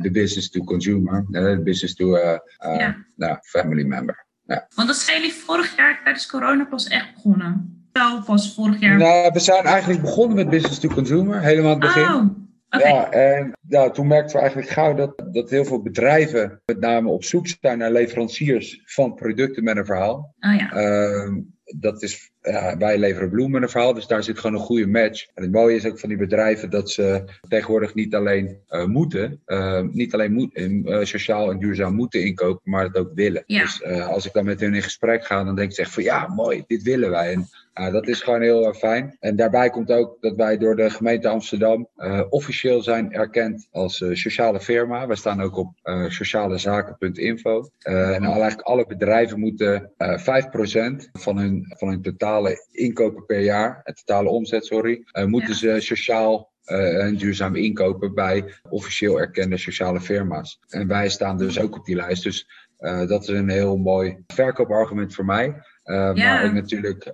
de 0.02 0.10
business 0.12 0.50
to 0.50 0.64
consumer, 0.64 1.26
de 1.30 1.62
business 1.64 1.96
to 1.96 2.18
ja. 2.18 3.06
nou, 3.16 3.38
family 3.42 3.84
member. 3.84 4.26
Ja. 4.44 4.68
Want 4.76 4.88
dat 4.88 4.98
zijn 4.98 5.22
jullie 5.22 5.34
vorig 5.34 5.76
jaar 5.76 6.00
tijdens 6.04 6.26
corona 6.26 6.66
pas 6.66 6.88
echt 6.88 7.14
begonnen? 7.14 7.84
Wel 7.92 8.24
pas 8.24 8.56
vorig 8.56 8.80
jaar? 8.80 8.98
Nou, 8.98 9.30
we 9.34 9.40
zijn 9.40 9.64
eigenlijk 9.64 10.02
begonnen 10.02 10.36
met 10.36 10.50
business 10.50 10.80
to 10.80 10.90
consumer, 10.90 11.42
helemaal 11.42 11.74
aan 11.74 11.82
het 11.82 11.94
begin. 11.94 12.14
Oh. 12.14 12.48
Okay. 12.72 12.92
Ja, 12.92 13.12
en 13.12 13.58
ja, 13.68 13.90
toen 13.90 14.08
merkten 14.08 14.36
we 14.36 14.42
eigenlijk 14.42 14.72
gauw 14.72 14.94
dat, 14.94 15.24
dat 15.32 15.50
heel 15.50 15.66
veel 15.66 15.82
bedrijven 15.82 16.62
met 16.66 16.80
name 16.80 17.10
op 17.10 17.24
zoek 17.24 17.48
zijn 17.48 17.78
naar 17.78 17.92
leveranciers 17.92 18.82
van 18.86 19.14
producten 19.14 19.64
met 19.64 19.78
een 19.78 19.86
verhaal. 19.86 20.36
Oh 20.40 20.56
ja. 20.56 20.74
Uh, 20.74 21.36
dat 21.78 22.04
is, 22.04 22.32
ja, 22.42 22.78
wij 22.78 22.98
leveren 22.98 23.30
bloemen 23.30 23.64
een 23.64 23.70
verhaal, 23.70 23.94
dus 23.94 24.08
daar 24.08 24.24
zit 24.24 24.40
gewoon 24.40 24.56
een 24.56 24.66
goede 24.66 24.88
match. 24.88 25.28
En 25.34 25.44
het 25.44 25.52
mooie 25.52 25.76
is 25.76 25.86
ook 25.86 26.00
van 26.00 26.10
die 26.10 26.18
bedrijven 26.18 26.70
dat 26.70 26.92
ze 26.92 27.24
tegenwoordig 27.48 27.94
niet 27.94 28.16
alleen 28.16 28.58
uh, 28.70 28.86
moeten, 28.86 29.42
uh, 29.48 29.82
niet 29.82 30.14
alleen 30.14 30.34
moet, 30.34 30.58
uh, 30.58 31.04
sociaal 31.04 31.52
en 31.52 31.60
duurzaam 31.60 31.96
moeten 31.96 32.26
inkopen, 32.26 32.72
maar 32.72 32.84
het 32.84 32.98
ook 32.98 33.12
willen. 33.14 33.44
Ja. 33.46 33.62
Dus 33.62 33.84
als 33.84 34.26
ik 34.26 34.34
dan 34.34 34.46
met 34.46 34.60
hun 34.60 34.74
in 34.74 34.84
gesprek 34.84 35.26
ga, 35.26 35.44
dan 35.44 35.56
denk 35.56 35.72
ik 35.72 35.78
echt 35.78 35.94
van 35.94 36.04
ja, 36.04 36.28
mooi, 36.28 36.64
dit 36.68 36.84
willen 36.84 37.10
wij. 37.10 37.32
En 37.32 37.48
dat 37.92 38.08
is 38.08 38.22
gewoon 38.22 38.42
heel 38.42 38.74
fijn. 38.74 39.18
En 39.20 39.36
daarbij 39.36 39.70
komt 39.70 39.92
ook 39.92 40.18
dat 40.22 40.36
wij 40.36 40.58
door 40.58 40.76
de 40.76 40.90
gemeente 40.90 41.28
Amsterdam 41.28 41.88
officieel 42.30 42.82
zijn 42.82 43.12
erkend 43.12 43.68
als 43.72 44.04
sociale 44.12 44.60
firma. 44.60 45.08
We 45.08 45.16
staan 45.16 45.42
ook 45.42 45.58
op 45.58 45.72
socialezaken.info. 46.08 47.70
en 47.80 48.24
eigenlijk 48.24 48.62
alle 48.62 48.86
bedrijven 48.86 49.40
moeten 49.40 49.92
5% 49.98 51.10
van 51.12 51.38
hun 51.38 51.59
van 51.68 51.88
hun 51.90 52.02
totale 52.02 52.68
inkopen 52.72 53.26
per 53.26 53.40
jaar, 53.40 53.82
het 53.84 53.96
totale 54.06 54.30
omzet, 54.30 54.66
sorry, 54.66 55.04
uh, 55.14 55.26
moeten 55.26 55.56
ze 55.56 55.76
sociaal 55.80 56.52
en 56.70 57.16
duurzaam 57.16 57.56
inkopen 57.56 58.14
bij 58.14 58.54
officieel 58.70 59.20
erkende 59.20 59.58
sociale 59.58 60.02
firma's. 60.02 60.60
En 60.68 60.88
wij 60.88 61.10
staan 61.10 61.38
dus 61.38 61.60
ook 61.60 61.76
op 61.76 61.86
die 61.86 61.96
lijst. 61.96 62.24
Dus 62.24 62.50
uh, 62.80 63.08
dat 63.08 63.22
is 63.22 63.28
een 63.28 63.50
heel 63.50 63.78
mooi 63.78 64.18
verkoopargument 64.28 65.14
voor 65.14 65.26
mij. 65.26 65.48
Uh, 65.48 66.12
ja. 66.14 66.14
Maar 66.14 66.46
ook 66.46 66.54
natuurlijk 66.54 67.10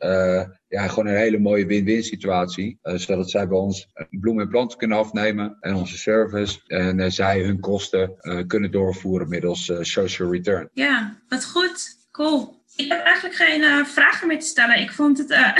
ja, 0.68 0.88
gewoon 0.88 1.08
een 1.08 1.16
hele 1.16 1.40
mooie 1.40 1.66
win-win 1.66 2.04
situatie. 2.04 2.80
zodat 2.82 3.30
zij 3.30 3.48
bij 3.48 3.58
ons 3.58 3.88
bloemen 4.10 4.44
en 4.44 4.50
planten 4.50 4.78
kunnen 4.78 4.98
afnemen 4.98 5.58
en 5.60 5.76
onze 5.76 5.98
service. 5.98 6.60
En 6.68 7.12
zij 7.12 7.44
hun 7.44 7.60
kosten 7.60 8.16
kunnen 8.48 8.72
doorvoeren 8.72 9.30
middels 9.30 9.72
social 9.82 10.32
return. 10.32 10.70
Ja, 10.74 11.20
wat 11.28 11.46
goed. 11.46 12.04
Cool. 12.12 12.64
Ik 12.76 12.92
heb 12.92 13.04
eigenlijk 13.04 13.36
geen 13.36 13.62
uh, 13.62 13.86
vragen 13.86 14.28
meer 14.28 14.40
te 14.40 14.46
stellen. 14.46 14.80
Ik 14.80 14.92
vond 14.92 15.18
het 15.18 15.30
uh, 15.40 15.52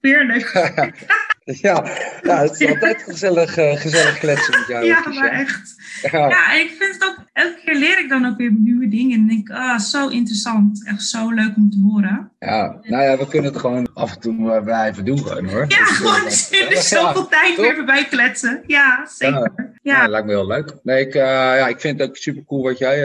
heerlijk. 0.00 0.52
ja, 1.68 1.84
ja, 2.22 2.40
het 2.42 2.60
is 2.60 2.68
altijd 2.68 3.02
gezellig, 3.02 3.58
uh, 3.58 3.76
gezellig 3.76 4.18
kletsen 4.18 4.58
met 4.58 4.68
jou. 4.68 4.84
Ja, 4.84 5.08
maar 5.08 5.30
echt. 5.30 5.76
Ja. 6.02 6.28
ja, 6.28 6.52
en 6.54 6.60
ik 6.60 6.74
vind 6.78 6.94
het 6.94 7.04
ook, 7.04 7.16
elke 7.32 7.60
keer 7.64 7.74
leer 7.74 7.98
ik 7.98 8.08
dan 8.08 8.26
ook 8.26 8.36
weer 8.36 8.52
nieuwe 8.52 8.88
dingen. 8.88 9.18
En 9.18 9.26
denk 9.26 9.50
ah, 9.50 9.78
zo 9.78 10.08
interessant. 10.08 10.86
Echt 10.86 11.02
zo 11.02 11.30
leuk 11.30 11.56
om 11.56 11.70
te 11.70 11.80
horen. 11.90 12.30
Ja, 12.38 12.78
nou 12.82 13.02
ja, 13.02 13.16
we 13.16 13.28
kunnen 13.28 13.52
het 13.52 13.60
gewoon 13.60 13.88
af 13.94 14.14
en 14.14 14.20
toe 14.20 14.62
blijven 14.62 15.04
doen 15.04 15.18
gewoon 15.18 15.48
hoor. 15.48 15.64
Ja, 15.68 15.84
gewoon 15.84 16.24
er 16.70 16.82
zoveel 16.82 17.28
tijd 17.28 17.56
weer 17.56 17.74
voorbij 17.74 18.04
kletsen. 18.04 18.62
Ja, 18.66 19.08
zeker. 19.14 19.76
Ja. 19.82 20.08
lijkt 20.08 20.26
me 20.26 20.32
heel 20.32 20.46
leuk. 20.46 20.74
Nee, 20.82 21.06
ik, 21.06 21.14
uh, 21.14 21.22
ja, 21.22 21.66
ik 21.68 21.80
vind 21.80 22.00
het 22.00 22.08
ook 22.08 22.16
super 22.16 22.44
cool 22.44 22.62
wat 22.62 22.78
jij 22.78 22.98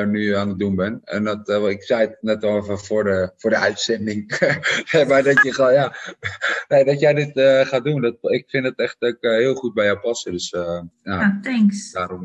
uh, 0.00 0.06
nu 0.06 0.36
aan 0.36 0.48
het 0.48 0.58
doen 0.58 0.74
bent. 0.74 1.04
En 1.04 1.24
dat, 1.24 1.48
uh, 1.48 1.68
ik 1.68 1.82
zei 1.82 2.00
het 2.00 2.16
net 2.20 2.44
al 2.44 2.56
even 2.56 2.78
voor 2.78 3.04
de, 3.04 3.30
voor 3.36 3.50
de 3.50 3.56
uitzending. 3.56 4.30
maar 5.08 5.22
dat, 5.22 5.42
je 5.42 5.52
gewoon, 5.54 5.72
ja, 5.72 5.96
nee, 6.68 6.84
dat 6.84 7.00
jij 7.00 7.14
dit 7.14 7.30
gaat 7.68 7.85
doen. 7.86 8.00
Dat, 8.00 8.16
ik 8.20 8.44
vind 8.48 8.64
het 8.64 8.78
echt 8.78 8.96
ook, 8.98 9.16
heel 9.20 9.54
goed 9.54 9.74
bij 9.74 9.84
jou 9.84 9.98
passen. 9.98 10.32
Dus 10.32 10.50
ja, 10.50 10.88
ja, 11.02 11.38
thanks. 11.42 11.92
Daarom 11.92 12.22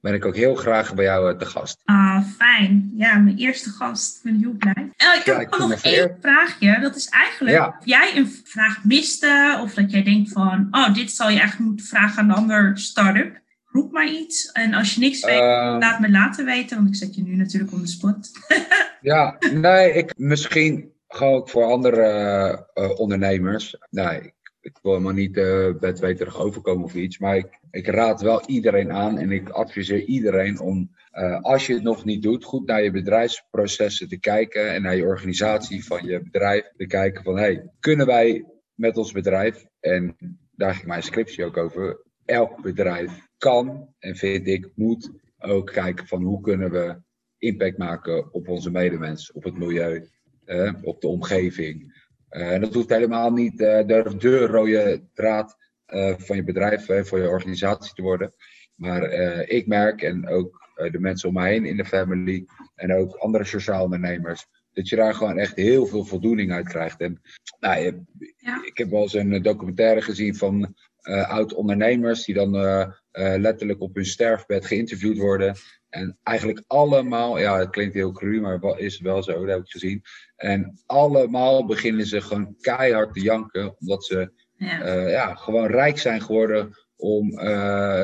ben 0.00 0.14
ik 0.14 0.24
ook 0.24 0.36
heel 0.36 0.54
graag 0.54 0.94
bij 0.94 1.04
jou 1.04 1.38
te 1.38 1.46
gast. 1.46 1.80
Ah, 1.84 2.24
fijn. 2.36 2.92
Ja, 2.96 3.18
mijn 3.18 3.36
eerste 3.36 3.70
gast. 3.70 4.16
Ik 4.16 4.22
ben 4.22 4.40
heel 4.40 4.52
blij. 4.58 4.90
ik 4.96 5.22
heb 5.24 5.58
nog 5.58 5.82
één 5.82 6.16
vraagje. 6.20 6.80
Dat 6.80 6.96
is 6.96 7.08
eigenlijk 7.08 7.66
of 7.66 7.84
jij 7.84 8.16
een 8.16 8.32
vraag 8.44 8.84
miste. 8.84 9.58
Of 9.62 9.74
dat 9.74 9.90
jij 9.90 10.02
denkt 10.02 10.32
van, 10.32 10.68
oh, 10.70 10.94
dit 10.94 11.10
zal 11.10 11.30
je 11.30 11.38
eigenlijk 11.38 11.68
moeten 11.68 11.86
vragen 11.86 12.18
aan 12.18 12.28
een 12.28 12.36
ander 12.36 12.78
start-up 12.78 13.40
roep 13.72 13.92
maar 13.92 14.08
iets. 14.08 14.52
En 14.52 14.74
als 14.74 14.94
je 14.94 15.00
niks 15.00 15.24
weet, 15.24 15.40
ehm. 15.40 15.78
laat 15.78 16.00
me 16.00 16.10
laten 16.10 16.44
weten, 16.44 16.76
want 16.76 16.88
ik 16.88 16.94
zet 16.94 17.14
je 17.14 17.22
nu 17.22 17.36
natuurlijk 17.36 17.72
op 17.72 17.80
de 17.80 17.86
spot. 17.86 18.30
ja, 19.00 19.36
nee, 19.52 19.92
ik, 19.92 20.12
misschien 20.16 20.92
gewoon 21.08 21.34
ook 21.34 21.50
voor 21.50 21.64
andere 21.64 22.66
uh, 22.74 22.98
ondernemers. 23.00 23.76
Nee, 23.90 24.34
ik, 24.62 24.78
wil 24.82 24.92
helemaal 24.92 25.12
niet 25.12 25.36
uh, 25.36 25.74
bedweterig 25.80 26.40
overkomen 26.40 26.84
of 26.84 26.94
iets, 26.94 27.18
maar 27.18 27.36
ik, 27.36 27.58
ik, 27.70 27.86
raad 27.86 28.20
wel 28.20 28.46
iedereen 28.46 28.92
aan 28.92 29.18
en 29.18 29.30
ik 29.30 29.48
adviseer 29.48 30.04
iedereen 30.04 30.60
om, 30.60 30.90
uh, 31.14 31.40
als 31.40 31.66
je 31.66 31.74
het 31.74 31.82
nog 31.82 32.04
niet 32.04 32.22
doet, 32.22 32.44
goed 32.44 32.66
naar 32.66 32.82
je 32.82 32.90
bedrijfsprocessen 32.90 34.08
te 34.08 34.18
kijken 34.18 34.72
en 34.72 34.82
naar 34.82 34.96
je 34.96 35.04
organisatie 35.04 35.84
van 35.84 36.06
je 36.06 36.22
bedrijf 36.22 36.72
te 36.76 36.86
kijken 36.86 37.22
van, 37.22 37.38
hey, 37.38 37.70
kunnen 37.80 38.06
wij 38.06 38.44
met 38.74 38.96
ons 38.96 39.12
bedrijf, 39.12 39.66
en 39.80 40.16
daar 40.50 40.74
ging 40.74 40.86
mijn 40.86 41.02
scriptie 41.02 41.44
ook 41.44 41.56
over, 41.56 42.02
elk 42.24 42.62
bedrijf 42.62 43.26
kan 43.38 43.94
en 43.98 44.16
vind 44.16 44.46
ik 44.46 44.70
moet 44.74 45.10
ook 45.38 45.72
kijken 45.72 46.06
van 46.06 46.22
hoe 46.22 46.40
kunnen 46.40 46.70
we 46.70 47.00
impact 47.38 47.78
maken 47.78 48.32
op 48.32 48.48
onze 48.48 48.70
medemens, 48.70 49.32
op 49.32 49.44
het 49.44 49.58
milieu, 49.58 50.08
eh, 50.44 50.72
op 50.82 51.00
de 51.00 51.08
omgeving. 51.08 52.01
En 52.32 52.60
dat 52.60 52.74
hoeft 52.74 52.88
helemaal 52.88 53.32
niet 53.32 53.60
uh, 53.60 53.86
de, 53.86 54.14
de, 54.18 54.46
rode 54.46 55.02
draad 55.14 55.56
uh, 55.88 56.14
van 56.16 56.36
je 56.36 56.44
bedrijf, 56.44 56.86
voor 56.86 57.18
je 57.18 57.28
organisatie 57.28 57.94
te 57.94 58.02
worden. 58.02 58.34
Maar 58.74 59.02
ik 59.42 59.66
merk, 59.66 60.02
en 60.02 60.28
ook 60.28 60.70
de 60.74 61.00
mensen 61.00 61.28
om 61.28 61.34
mij 61.34 61.50
heen 61.50 61.64
in 61.64 61.76
de 61.76 61.84
family, 61.84 62.46
en 62.74 62.94
ook 62.94 63.14
andere 63.14 63.44
sociale 63.44 63.84
ondernemers, 63.84 64.46
dat 64.72 64.88
je 64.88 64.96
daar 64.96 65.14
gewoon 65.14 65.38
echt 65.38 65.56
heel 65.56 65.86
veel 65.86 66.04
voldoening 66.04 66.52
uit 66.52 66.68
krijgt. 66.68 67.00
En 67.00 67.20
nou, 67.60 68.02
ja. 68.36 68.64
ik 68.64 68.78
heb 68.78 68.90
wel 68.90 69.02
eens 69.02 69.14
een 69.14 69.42
documentaire 69.42 70.02
gezien 70.02 70.36
van 70.36 70.74
uh, 71.02 71.30
oud-ondernemers 71.30 72.24
die 72.24 72.34
dan 72.34 72.54
uh, 72.54 72.86
uh, 73.12 73.34
letterlijk 73.36 73.80
op 73.80 73.94
hun 73.94 74.06
sterfbed 74.06 74.66
geïnterviewd 74.66 75.18
worden. 75.18 75.56
En 75.92 76.18
eigenlijk 76.22 76.64
allemaal, 76.66 77.38
ja, 77.38 77.58
het 77.58 77.70
klinkt 77.70 77.94
heel 77.94 78.12
cru, 78.12 78.40
maar 78.40 78.78
is 78.78 79.00
wel 79.00 79.22
zo, 79.22 79.40
dat 79.40 79.54
heb 79.54 79.64
ik 79.64 79.70
gezien. 79.70 80.02
En 80.36 80.82
allemaal 80.86 81.66
beginnen 81.66 82.06
ze 82.06 82.20
gewoon 82.20 82.56
keihard 82.60 83.14
te 83.14 83.20
janken, 83.20 83.76
omdat 83.78 84.04
ze 84.04 84.32
ja. 84.56 85.08
ja 85.08 85.34
gewoon 85.34 85.66
rijk 85.66 85.98
zijn 85.98 86.22
geworden 86.22 86.76
om 86.96 87.30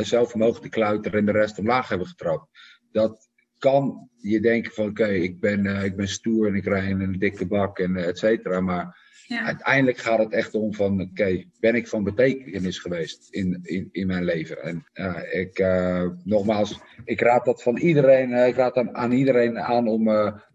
zelfvermogen 0.05 0.63
te 0.63 0.69
kluiteren 0.69 1.19
en 1.19 1.27
de 1.27 1.33
rest 1.33 1.59
omlaag 1.59 1.89
hebben 1.89 2.07
getrapt. 2.07 2.47
Dat 2.93 3.29
kan 3.59 4.11
je 4.17 4.41
denken 4.41 4.73
van, 4.73 4.89
oké, 4.89 5.07
ik, 5.07 5.41
ben, 5.41 5.67
ik 5.67 5.97
ben 5.97 6.09
stoer 6.09 6.47
en 6.47 6.55
ik 6.55 6.65
rij 6.65 6.89
in 6.89 7.01
een 7.01 7.19
dikke 7.19 7.47
bak 7.47 7.79
en 7.79 7.97
et 7.97 8.19
cetera, 8.19 8.61
maar 8.61 9.08
Uiteindelijk 9.37 9.99
gaat 9.99 10.19
het 10.19 10.33
echt 10.33 10.55
om 10.55 10.75
van, 10.75 11.01
oké, 11.01 11.45
ben 11.61 11.75
ik 11.75 11.89
van 11.89 12.05
betekenis 12.05 12.79
geweest 12.79 13.29
in, 13.31 13.61
in, 13.63 13.89
in 13.93 14.07
mijn 14.07 14.25
leven? 14.25 14.63
En 14.63 14.85
ik, 15.31 15.59
uh, 15.59 16.09
nogmaals, 16.25 16.81
ik 17.05 17.21
raad 17.21 17.45
dat 17.45 17.63
van 17.63 17.77
iedereen, 17.77 18.31
uh, 18.31 18.47
ik 18.47 18.57
raad 18.57 18.77
aan, 18.77 18.97
aan 18.97 19.13
iedereen 19.13 19.59
aan 19.59 19.89
om, 19.89 20.09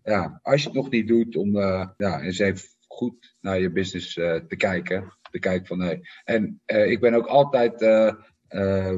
ja, 0.04 0.40
als 0.42 0.62
je 0.62 0.68
het 0.68 0.78
nog 0.78 0.90
niet 0.90 1.08
doet, 1.08 1.36
om 1.36 1.58
ja, 1.98 2.22
eens 2.22 2.40
even 2.40 2.68
goed 2.88 3.36
naar 3.42 3.60
je 3.60 3.72
business 3.72 4.14
te 4.14 4.56
kijken. 4.58 5.14
Te 5.32 5.40
kijken 5.40 5.68
van, 5.68 5.78
nee. 5.78 6.00
En 6.24 6.62
ik 6.66 7.00
ben 7.00 7.14
ook 7.14 7.28
altijd 7.28 7.78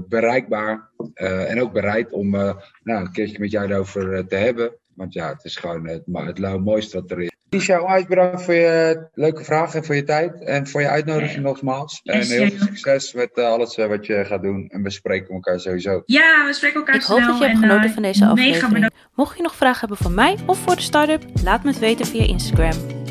bereikbaar 0.07 0.89
en 1.13 1.61
ook 1.61 1.73
bereid 1.73 2.11
om 2.11 2.29
nou, 2.29 2.65
een 2.83 3.11
keertje 3.11 3.39
met 3.39 3.51
jou 3.51 3.71
erover 3.71 4.27
te 4.27 4.35
hebben. 4.35 4.77
Want 4.93 5.13
ja, 5.13 5.29
het 5.29 5.43
is 5.43 5.55
gewoon 5.55 5.87
het, 5.87 6.03
het 6.05 6.63
mooiste 6.63 7.01
wat 7.01 7.11
er 7.11 7.21
is. 7.21 7.34
Tisha, 7.49 7.81
onwijs 7.81 8.05
bedankt 8.05 8.43
voor 8.43 8.53
je 8.53 9.07
leuke 9.13 9.43
vragen 9.43 9.79
en 9.79 9.85
voor 9.85 9.95
je 9.95 10.03
tijd. 10.03 10.43
En 10.43 10.67
voor 10.67 10.81
je 10.81 10.87
uitnodiging 10.87 11.43
nogmaals. 11.43 12.01
En 12.03 12.21
heel 12.21 12.49
veel 12.49 12.67
succes 12.67 13.13
met 13.13 13.31
eh, 13.33 13.45
alles 13.45 13.77
eh, 13.77 13.87
wat 13.87 14.05
je 14.05 14.25
gaat 14.25 14.41
doen. 14.41 14.67
En 14.69 14.83
we 14.83 14.89
spreken 14.89 15.33
elkaar 15.33 15.59
sowieso. 15.59 16.03
Ja, 16.05 16.45
we 16.45 16.53
spreken 16.53 16.79
elkaar 16.79 16.95
Ik 16.95 17.01
hoop 17.01 17.19
dat 17.19 17.37
je 17.37 17.45
hebt 17.45 17.59
genoten 17.59 17.87
eh, 17.87 17.93
van 17.93 18.03
deze 18.03 18.25
aflevering. 18.25 18.89
Mocht 19.15 19.37
je 19.37 19.43
nog 19.43 19.55
vragen 19.55 19.79
hebben 19.79 19.97
voor 19.97 20.11
mij 20.11 20.37
of 20.45 20.57
voor 20.57 20.75
de 20.75 20.81
start-up, 20.81 21.23
laat 21.43 21.63
me 21.63 21.69
het 21.69 21.79
weten 21.79 22.05
via 22.05 22.23
Instagram. 22.23 23.04